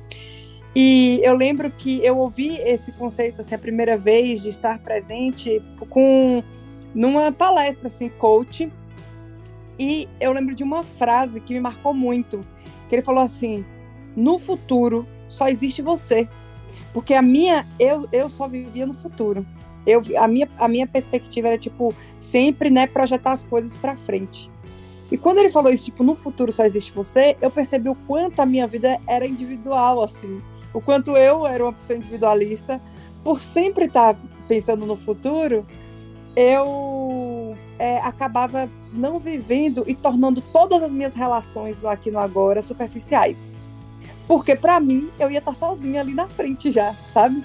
E 0.74 1.20
eu 1.22 1.36
lembro 1.36 1.70
que 1.70 2.04
eu 2.04 2.18
ouvi 2.18 2.56
esse 2.60 2.94
conceito 2.94 3.42
assim 3.42 3.56
a 3.56 3.60
primeira 3.60 3.98
vez 3.98 4.42
de 4.42 4.50
estar 4.50 4.80
presente 4.80 5.62
com 5.90 6.42
numa 6.96 7.32
palestra 7.32 7.88
assim 7.88 8.10
coach 8.10 8.72
e 9.78 10.08
eu 10.20 10.32
lembro 10.32 10.54
de 10.54 10.64
uma 10.64 10.84
frase 10.84 11.42
que 11.42 11.54
me 11.54 11.60
marcou 11.60 11.94
muito, 11.94 12.42
que 12.88 12.96
ele 12.96 13.02
falou 13.02 13.24
assim: 13.24 13.66
"No 14.16 14.40
futuro 14.40 15.08
só 15.28 15.48
existe 15.48 15.82
você". 15.82 16.28
Porque 16.94 17.14
a 17.14 17.22
minha 17.22 17.68
eu 17.80 18.08
eu 18.12 18.30
só 18.30 18.48
vivia 18.48 18.86
no 18.86 18.94
futuro. 18.94 19.46
Eu 19.86 20.02
a 20.18 20.28
minha 20.28 20.50
a 20.58 20.68
minha 20.68 20.88
perspectiva 20.88 21.48
era 21.50 21.58
tipo 21.58 21.94
sempre, 22.20 22.70
né, 22.70 22.88
projetar 22.88 23.32
as 23.32 23.44
coisas 23.44 23.76
para 23.78 23.96
frente. 23.96 24.50
E 25.12 25.18
quando 25.18 25.40
ele 25.40 25.50
falou 25.50 25.72
isso, 25.74 25.86
tipo, 25.86 26.04
no 26.04 26.16
futuro 26.16 26.54
só 26.54 26.64
existe 26.64 26.94
você, 26.94 27.36
eu 27.42 27.52
percebi 27.52 27.90
o 27.90 27.96
quanto 28.08 28.40
a 28.40 28.46
minha 28.46 28.66
vida 28.66 28.98
era 29.06 29.28
individual, 29.28 30.02
assim. 30.02 30.42
O 30.74 30.80
quanto 30.80 31.18
eu 31.18 31.46
era 31.46 31.62
uma 31.62 31.74
pessoa 31.74 31.98
individualista. 31.98 32.82
Por 33.22 33.42
sempre 33.42 33.86
estar 33.86 34.18
pensando 34.48 34.86
no 34.86 34.96
futuro, 34.96 35.66
eu 36.34 37.58
é, 37.78 37.98
acabava 37.98 38.70
não 38.94 39.20
vivendo 39.20 39.84
e 39.86 39.94
tornando 39.94 40.42
todas 40.42 40.82
as 40.82 40.94
minhas 40.94 41.14
relações 41.14 41.82
do 41.82 41.90
aqui 41.90 42.10
no 42.10 42.18
agora 42.18 42.64
superficiais. 42.64 43.54
Porque 44.28 44.56
para 44.56 44.80
mim 44.80 45.10
eu 45.20 45.30
ia 45.30 45.40
estar 45.40 45.56
sozinha 45.56 46.02
ali 46.02 46.14
na 46.14 46.28
frente 46.28 46.72
já, 46.72 46.94
sabe? 47.14 47.44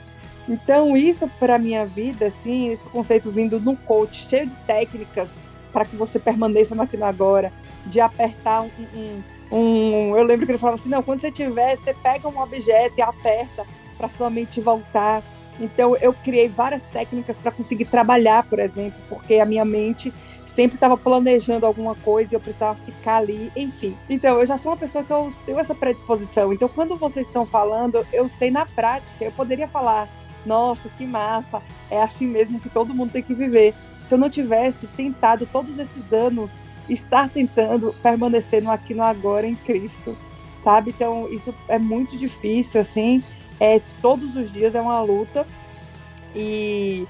Então 0.48 0.96
isso 0.96 1.28
para 1.40 1.58
minha 1.58 1.84
vida, 1.84 2.26
assim, 2.26 2.68
esse 2.68 2.88
conceito 2.88 3.30
vindo 3.30 3.58
no 3.58 3.76
coach 3.76 4.28
cheio 4.28 4.46
de 4.46 4.54
técnicas 4.66 5.28
para 5.72 5.84
que 5.84 5.96
você 5.96 6.18
permaneça 6.18 6.74
no 6.74 6.82
aqui 6.82 6.96
no 6.96 7.04
agora, 7.04 7.52
de 7.84 8.00
apertar 8.00 8.62
um, 8.62 8.70
um, 8.94 9.22
um, 9.52 10.16
eu 10.16 10.22
lembro 10.22 10.46
que 10.46 10.52
ele 10.52 10.58
falava 10.58 10.78
assim, 10.80 10.88
não, 10.88 11.02
quando 11.02 11.20
você 11.20 11.30
tiver, 11.30 11.76
você 11.76 11.92
pega 11.92 12.28
um 12.28 12.40
objeto 12.40 12.94
e 12.96 13.02
aperta 13.02 13.66
para 13.98 14.08
sua 14.08 14.30
mente 14.30 14.60
voltar. 14.60 15.22
Então 15.58 15.96
eu 15.96 16.12
criei 16.12 16.48
várias 16.48 16.86
técnicas 16.86 17.36
para 17.38 17.50
conseguir 17.50 17.86
trabalhar, 17.86 18.44
por 18.44 18.58
exemplo, 18.58 18.98
porque 19.08 19.34
a 19.34 19.44
minha 19.44 19.64
mente 19.64 20.12
sempre 20.56 20.78
estava 20.78 20.96
planejando 20.96 21.66
alguma 21.66 21.94
coisa 21.94 22.32
e 22.32 22.34
eu 22.34 22.40
precisava 22.40 22.78
ficar 22.86 23.16
ali, 23.16 23.52
enfim. 23.54 23.94
Então, 24.08 24.40
eu 24.40 24.46
já 24.46 24.56
sou 24.56 24.72
uma 24.72 24.78
pessoa 24.78 25.04
que 25.04 25.12
eu 25.12 25.30
tenho 25.44 25.60
essa 25.60 25.74
predisposição. 25.74 26.50
Então, 26.50 26.66
quando 26.66 26.96
vocês 26.96 27.26
estão 27.26 27.44
falando, 27.44 28.04
eu 28.10 28.26
sei 28.26 28.50
na 28.50 28.64
prática, 28.64 29.22
eu 29.22 29.30
poderia 29.32 29.68
falar, 29.68 30.08
nossa, 30.46 30.88
que 30.88 31.06
massa, 31.06 31.62
é 31.90 32.02
assim 32.02 32.26
mesmo 32.26 32.58
que 32.58 32.70
todo 32.70 32.94
mundo 32.94 33.12
tem 33.12 33.22
que 33.22 33.34
viver. 33.34 33.74
Se 34.02 34.14
eu 34.14 34.18
não 34.18 34.30
tivesse 34.30 34.86
tentado 34.86 35.44
todos 35.44 35.78
esses 35.78 36.10
anos 36.14 36.52
estar 36.88 37.28
tentando 37.28 37.94
permanecer 38.02 38.62
no 38.62 38.70
aqui 38.70 38.94
no 38.94 39.02
agora 39.02 39.46
em 39.46 39.56
Cristo, 39.56 40.16
sabe? 40.56 40.90
Então, 40.96 41.28
isso 41.30 41.54
é 41.68 41.78
muito 41.78 42.16
difícil, 42.16 42.80
assim, 42.80 43.22
é, 43.60 43.78
todos 44.00 44.34
os 44.36 44.50
dias 44.50 44.74
é 44.74 44.80
uma 44.80 45.02
luta. 45.02 45.46
E 46.34 47.06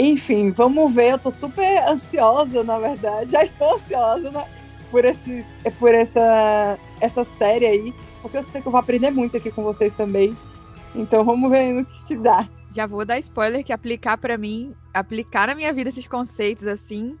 enfim, 0.00 0.50
vamos 0.50 0.92
ver. 0.94 1.12
Eu 1.12 1.18
tô 1.18 1.30
super 1.30 1.88
ansiosa, 1.88 2.62
na 2.64 2.78
verdade. 2.78 3.32
Já 3.32 3.44
estou 3.44 3.74
ansiosa 3.74 4.30
né? 4.30 4.46
por, 4.90 5.04
esses, 5.04 5.46
por 5.78 5.94
essa, 5.94 6.78
essa 7.00 7.24
série 7.24 7.66
aí, 7.66 7.94
porque 8.22 8.36
eu 8.36 8.42
sei 8.42 8.60
que 8.60 8.68
eu 8.68 8.72
vou 8.72 8.80
aprender 8.80 9.10
muito 9.10 9.36
aqui 9.36 9.50
com 9.50 9.62
vocês 9.62 9.94
também. 9.94 10.36
Então 10.94 11.24
vamos 11.24 11.50
ver 11.50 11.72
no 11.72 11.84
que, 11.84 12.04
que 12.06 12.16
dá. 12.16 12.48
Já 12.70 12.86
vou 12.86 13.04
dar 13.04 13.18
spoiler 13.18 13.64
que 13.64 13.72
aplicar 13.72 14.16
para 14.18 14.38
mim, 14.38 14.74
aplicar 14.94 15.48
na 15.48 15.54
minha 15.54 15.72
vida 15.72 15.88
esses 15.88 16.06
conceitos 16.06 16.66
assim, 16.66 17.16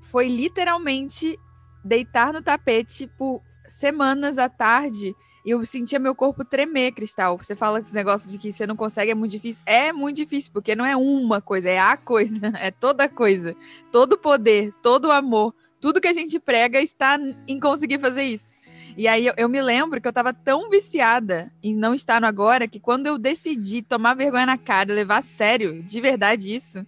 foi 0.00 0.28
literalmente 0.28 1.38
deitar 1.84 2.32
no 2.32 2.42
tapete 2.42 3.08
por 3.18 3.40
semanas 3.68 4.38
à 4.38 4.48
tarde 4.48 5.14
e 5.44 5.50
eu 5.50 5.64
sentia 5.64 5.98
meu 5.98 6.14
corpo 6.14 6.44
tremer, 6.44 6.92
Cristal. 6.92 7.36
Você 7.36 7.56
fala 7.56 7.80
desse 7.80 7.94
negócio 7.94 8.30
de 8.30 8.38
que 8.38 8.52
você 8.52 8.66
não 8.66 8.76
consegue, 8.76 9.10
é 9.10 9.14
muito 9.14 9.32
difícil. 9.32 9.62
É 9.66 9.92
muito 9.92 10.16
difícil, 10.16 10.52
porque 10.52 10.76
não 10.76 10.86
é 10.86 10.96
uma 10.96 11.40
coisa, 11.40 11.68
é 11.68 11.78
a 11.78 11.96
coisa, 11.96 12.52
é 12.60 12.70
toda 12.70 13.08
coisa. 13.08 13.56
Todo 13.90 14.16
poder, 14.16 14.72
todo 14.82 15.10
amor, 15.10 15.52
tudo 15.80 16.00
que 16.00 16.08
a 16.08 16.12
gente 16.12 16.38
prega 16.38 16.80
está 16.80 17.18
em 17.48 17.58
conseguir 17.58 17.98
fazer 17.98 18.22
isso. 18.22 18.54
E 18.96 19.08
aí 19.08 19.26
eu, 19.26 19.34
eu 19.36 19.48
me 19.48 19.60
lembro 19.60 20.00
que 20.00 20.06
eu 20.06 20.10
estava 20.10 20.32
tão 20.32 20.68
viciada 20.68 21.52
em 21.62 21.74
não 21.74 21.94
estar 21.94 22.20
no 22.20 22.26
agora 22.26 22.68
que 22.68 22.78
quando 22.78 23.06
eu 23.06 23.18
decidi 23.18 23.82
tomar 23.82 24.14
vergonha 24.14 24.46
na 24.46 24.58
cara 24.58 24.92
levar 24.92 25.18
a 25.18 25.22
sério, 25.22 25.82
de 25.82 26.00
verdade 26.00 26.54
isso, 26.54 26.86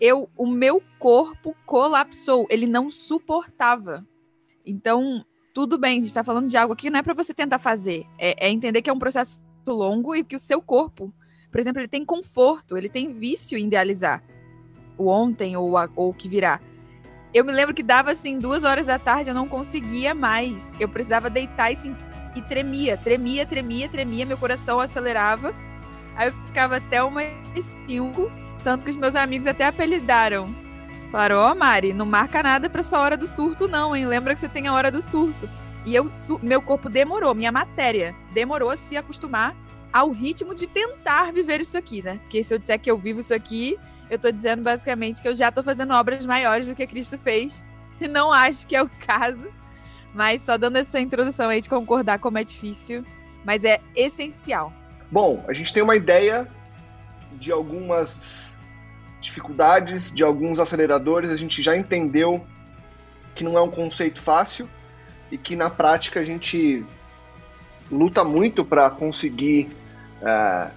eu, 0.00 0.30
o 0.36 0.46
meu 0.46 0.82
corpo 0.98 1.54
colapsou, 1.66 2.46
ele 2.50 2.66
não 2.66 2.90
suportava. 2.90 4.06
Então, 4.64 5.24
tudo 5.52 5.78
bem, 5.78 5.98
a 5.98 6.00
gente 6.00 6.08
está 6.08 6.24
falando 6.24 6.48
de 6.48 6.56
algo 6.56 6.72
aqui 6.72 6.88
não 6.88 6.98
é 6.98 7.02
para 7.02 7.14
você 7.14 7.34
tentar 7.34 7.58
fazer, 7.58 8.06
é, 8.18 8.46
é, 8.46 8.50
entender 8.50 8.82
que 8.82 8.88
é 8.88 8.92
um 8.92 8.98
processo 8.98 9.42
longo 9.66 10.14
e 10.14 10.24
que 10.24 10.34
o 10.34 10.38
seu 10.38 10.60
corpo, 10.60 11.12
por 11.50 11.60
exemplo, 11.60 11.80
ele 11.80 11.88
tem 11.88 12.04
conforto, 12.04 12.76
ele 12.76 12.88
tem 12.88 13.12
vício 13.12 13.58
em 13.58 13.66
idealizar 13.66 14.22
o 14.96 15.08
ontem 15.08 15.56
ou, 15.56 15.76
a, 15.76 15.88
ou 15.94 16.10
o 16.10 16.14
que 16.14 16.28
virá. 16.28 16.60
Eu 17.34 17.44
me 17.44 17.52
lembro 17.52 17.74
que 17.74 17.82
dava 17.82 18.10
assim 18.10 18.38
duas 18.38 18.64
horas 18.64 18.86
da 18.86 18.98
tarde, 18.98 19.30
eu 19.30 19.34
não 19.34 19.48
conseguia 19.48 20.14
mais, 20.14 20.74
eu 20.80 20.88
precisava 20.88 21.30
deitar 21.30 21.70
e, 21.72 21.76
e 22.34 22.42
tremia, 22.42 22.96
tremia, 22.96 23.46
tremia, 23.46 23.88
tremia, 23.88 24.26
meu 24.26 24.36
coração 24.38 24.80
acelerava, 24.80 25.54
aí 26.16 26.28
eu 26.28 26.46
ficava 26.46 26.76
até 26.76 27.02
umas 27.02 27.26
cinco, 27.86 28.30
tanto 28.64 28.84
que 28.84 28.90
os 28.90 28.96
meus 28.96 29.14
amigos 29.14 29.46
até 29.46 29.66
apelidaram 29.66 30.61
Oh, 31.14 31.54
Mari, 31.54 31.92
não 31.92 32.06
marca 32.06 32.42
nada 32.42 32.70
pra 32.70 32.82
sua 32.82 32.98
hora 33.00 33.16
do 33.18 33.26
surto, 33.26 33.68
não, 33.68 33.94
hein? 33.94 34.06
Lembra 34.06 34.34
que 34.34 34.40
você 34.40 34.48
tem 34.48 34.66
a 34.66 34.72
hora 34.72 34.90
do 34.90 35.02
surto. 35.02 35.48
E 35.84 35.94
eu, 35.94 36.08
meu 36.42 36.62
corpo 36.62 36.88
demorou, 36.88 37.34
minha 37.34 37.52
matéria 37.52 38.14
demorou 38.32 38.70
a 38.70 38.76
se 38.76 38.96
acostumar 38.96 39.54
ao 39.92 40.10
ritmo 40.10 40.54
de 40.54 40.66
tentar 40.66 41.32
viver 41.32 41.60
isso 41.60 41.76
aqui, 41.76 42.02
né? 42.02 42.18
Porque 42.22 42.42
se 42.42 42.54
eu 42.54 42.58
disser 42.58 42.80
que 42.80 42.90
eu 42.90 42.96
vivo 42.96 43.20
isso 43.20 43.34
aqui, 43.34 43.78
eu 44.08 44.18
tô 44.18 44.30
dizendo 44.30 44.62
basicamente 44.62 45.20
que 45.20 45.28
eu 45.28 45.34
já 45.34 45.52
tô 45.52 45.62
fazendo 45.62 45.92
obras 45.92 46.24
maiores 46.24 46.66
do 46.66 46.74
que 46.74 46.86
Cristo 46.86 47.18
fez. 47.18 47.62
E 48.00 48.06
não 48.08 48.32
acho 48.32 48.66
que 48.66 48.74
é 48.74 48.82
o 48.82 48.88
caso. 48.88 49.48
Mas 50.14 50.42
só 50.42 50.56
dando 50.56 50.76
essa 50.76 50.98
introdução 50.98 51.50
aí 51.50 51.60
de 51.60 51.68
concordar 51.68 52.18
como 52.20 52.38
é 52.38 52.44
difícil, 52.44 53.04
mas 53.44 53.64
é 53.64 53.80
essencial. 53.94 54.72
Bom, 55.10 55.44
a 55.46 55.52
gente 55.52 55.74
tem 55.74 55.82
uma 55.82 55.96
ideia 55.96 56.48
de 57.32 57.50
algumas 57.50 58.51
dificuldades 59.22 60.12
de 60.12 60.22
alguns 60.22 60.58
aceleradores, 60.58 61.30
a 61.30 61.36
gente 61.36 61.62
já 61.62 61.76
entendeu 61.76 62.44
que 63.34 63.44
não 63.44 63.56
é 63.56 63.62
um 63.62 63.70
conceito 63.70 64.20
fácil 64.20 64.68
e 65.30 65.38
que 65.38 65.56
na 65.56 65.70
prática 65.70 66.20
a 66.20 66.24
gente 66.24 66.84
luta 67.90 68.24
muito 68.24 68.64
para 68.64 68.90
conseguir 68.90 69.70
é, 70.20 70.70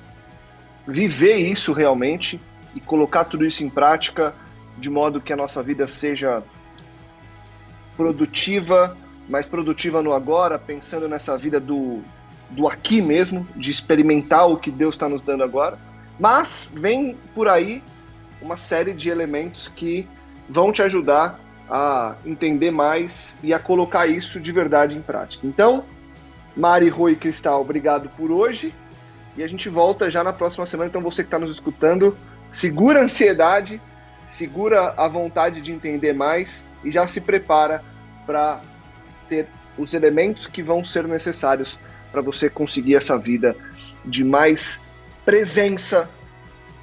viver 0.87 1.37
isso 1.37 1.73
realmente 1.73 2.39
e 2.73 2.79
colocar 2.79 3.25
tudo 3.25 3.45
isso 3.45 3.63
em 3.63 3.69
prática 3.69 4.33
de 4.77 4.89
modo 4.89 5.19
que 5.19 5.33
a 5.33 5.37
nossa 5.37 5.63
vida 5.63 5.87
seja 5.87 6.43
produtiva, 7.97 8.95
mais 9.27 9.47
produtiva 9.47 10.01
no 10.01 10.13
agora, 10.13 10.59
pensando 10.59 11.07
nessa 11.07 11.37
vida 11.37 11.59
do, 11.59 12.01
do 12.49 12.67
aqui 12.67 13.01
mesmo, 13.01 13.47
de 13.55 13.71
experimentar 13.71 14.47
o 14.49 14.57
que 14.57 14.69
Deus 14.69 14.95
está 14.95 15.07
nos 15.07 15.21
dando 15.21 15.43
agora. 15.43 15.79
Mas 16.19 16.71
vem 16.73 17.17
por 17.33 17.47
aí 17.47 17.81
uma 18.45 18.57
série 18.57 18.93
de 18.93 19.09
elementos 19.09 19.67
que 19.67 20.07
vão 20.47 20.71
te 20.71 20.83
ajudar 20.83 21.39
a 21.67 22.15
entender 22.23 22.69
mais 22.69 23.35
e 23.41 23.51
a 23.51 23.59
colocar 23.59 24.05
isso 24.05 24.39
de 24.39 24.51
verdade 24.51 24.95
em 24.95 25.01
prática. 25.01 25.47
Então, 25.47 25.83
Mari, 26.55 26.87
Rui 26.87 27.13
e 27.13 27.15
Cristal, 27.15 27.59
obrigado 27.59 28.07
por 28.09 28.29
hoje. 28.29 28.73
E 29.35 29.43
a 29.43 29.47
gente 29.47 29.67
volta 29.67 30.11
já 30.11 30.23
na 30.23 30.31
próxima 30.31 30.65
semana. 30.67 30.89
Então, 30.89 31.01
você 31.01 31.23
que 31.23 31.27
está 31.27 31.39
nos 31.39 31.51
escutando, 31.51 32.15
segura 32.51 32.99
a 32.99 33.03
ansiedade, 33.03 33.81
segura 34.27 34.93
a 34.95 35.07
vontade 35.07 35.59
de 35.59 35.71
entender 35.71 36.13
mais 36.13 36.67
e 36.83 36.91
já 36.91 37.07
se 37.07 37.21
prepara 37.21 37.83
para 38.27 38.61
ter 39.27 39.47
os 39.75 39.95
elementos 39.95 40.45
que 40.45 40.61
vão 40.61 40.85
ser 40.85 41.07
necessários 41.07 41.79
para 42.11 42.21
você 42.21 42.47
conseguir 42.47 42.95
essa 42.95 43.17
vida 43.17 43.57
de 44.05 44.23
mais 44.23 44.79
presença 45.25 46.07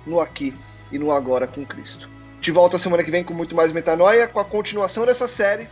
no 0.04 0.20
aqui 0.20 0.52
e 0.92 0.98
no 0.98 1.10
agora 1.10 1.46
com 1.46 1.64
Cristo. 1.64 2.08
Te 2.40 2.50
volto 2.50 2.76
a 2.76 2.78
semana 2.78 3.02
que 3.02 3.10
vem 3.10 3.24
com 3.24 3.34
muito 3.34 3.56
mais 3.56 3.72
metanoia, 3.72 4.28
com 4.28 4.38
a 4.38 4.44
continuação 4.44 5.06
dessa 5.06 5.26
série 5.26 5.66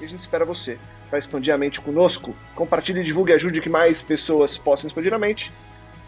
e 0.00 0.04
a 0.04 0.08
gente 0.08 0.20
espera 0.20 0.44
você 0.44 0.78
para 1.08 1.18
expandir 1.18 1.54
a 1.54 1.58
mente 1.58 1.80
conosco. 1.80 2.34
Compartilhe, 2.54 3.04
divulgue 3.04 3.32
e 3.32 3.34
ajude 3.34 3.60
que 3.60 3.68
mais 3.68 4.02
pessoas 4.02 4.56
possam 4.56 4.88
expandir 4.88 5.14
a 5.14 5.18
mente. 5.18 5.52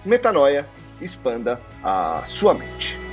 Metanoia, 0.04 0.66
expanda 1.00 1.60
a 1.82 2.22
sua 2.26 2.54
mente. 2.54 3.05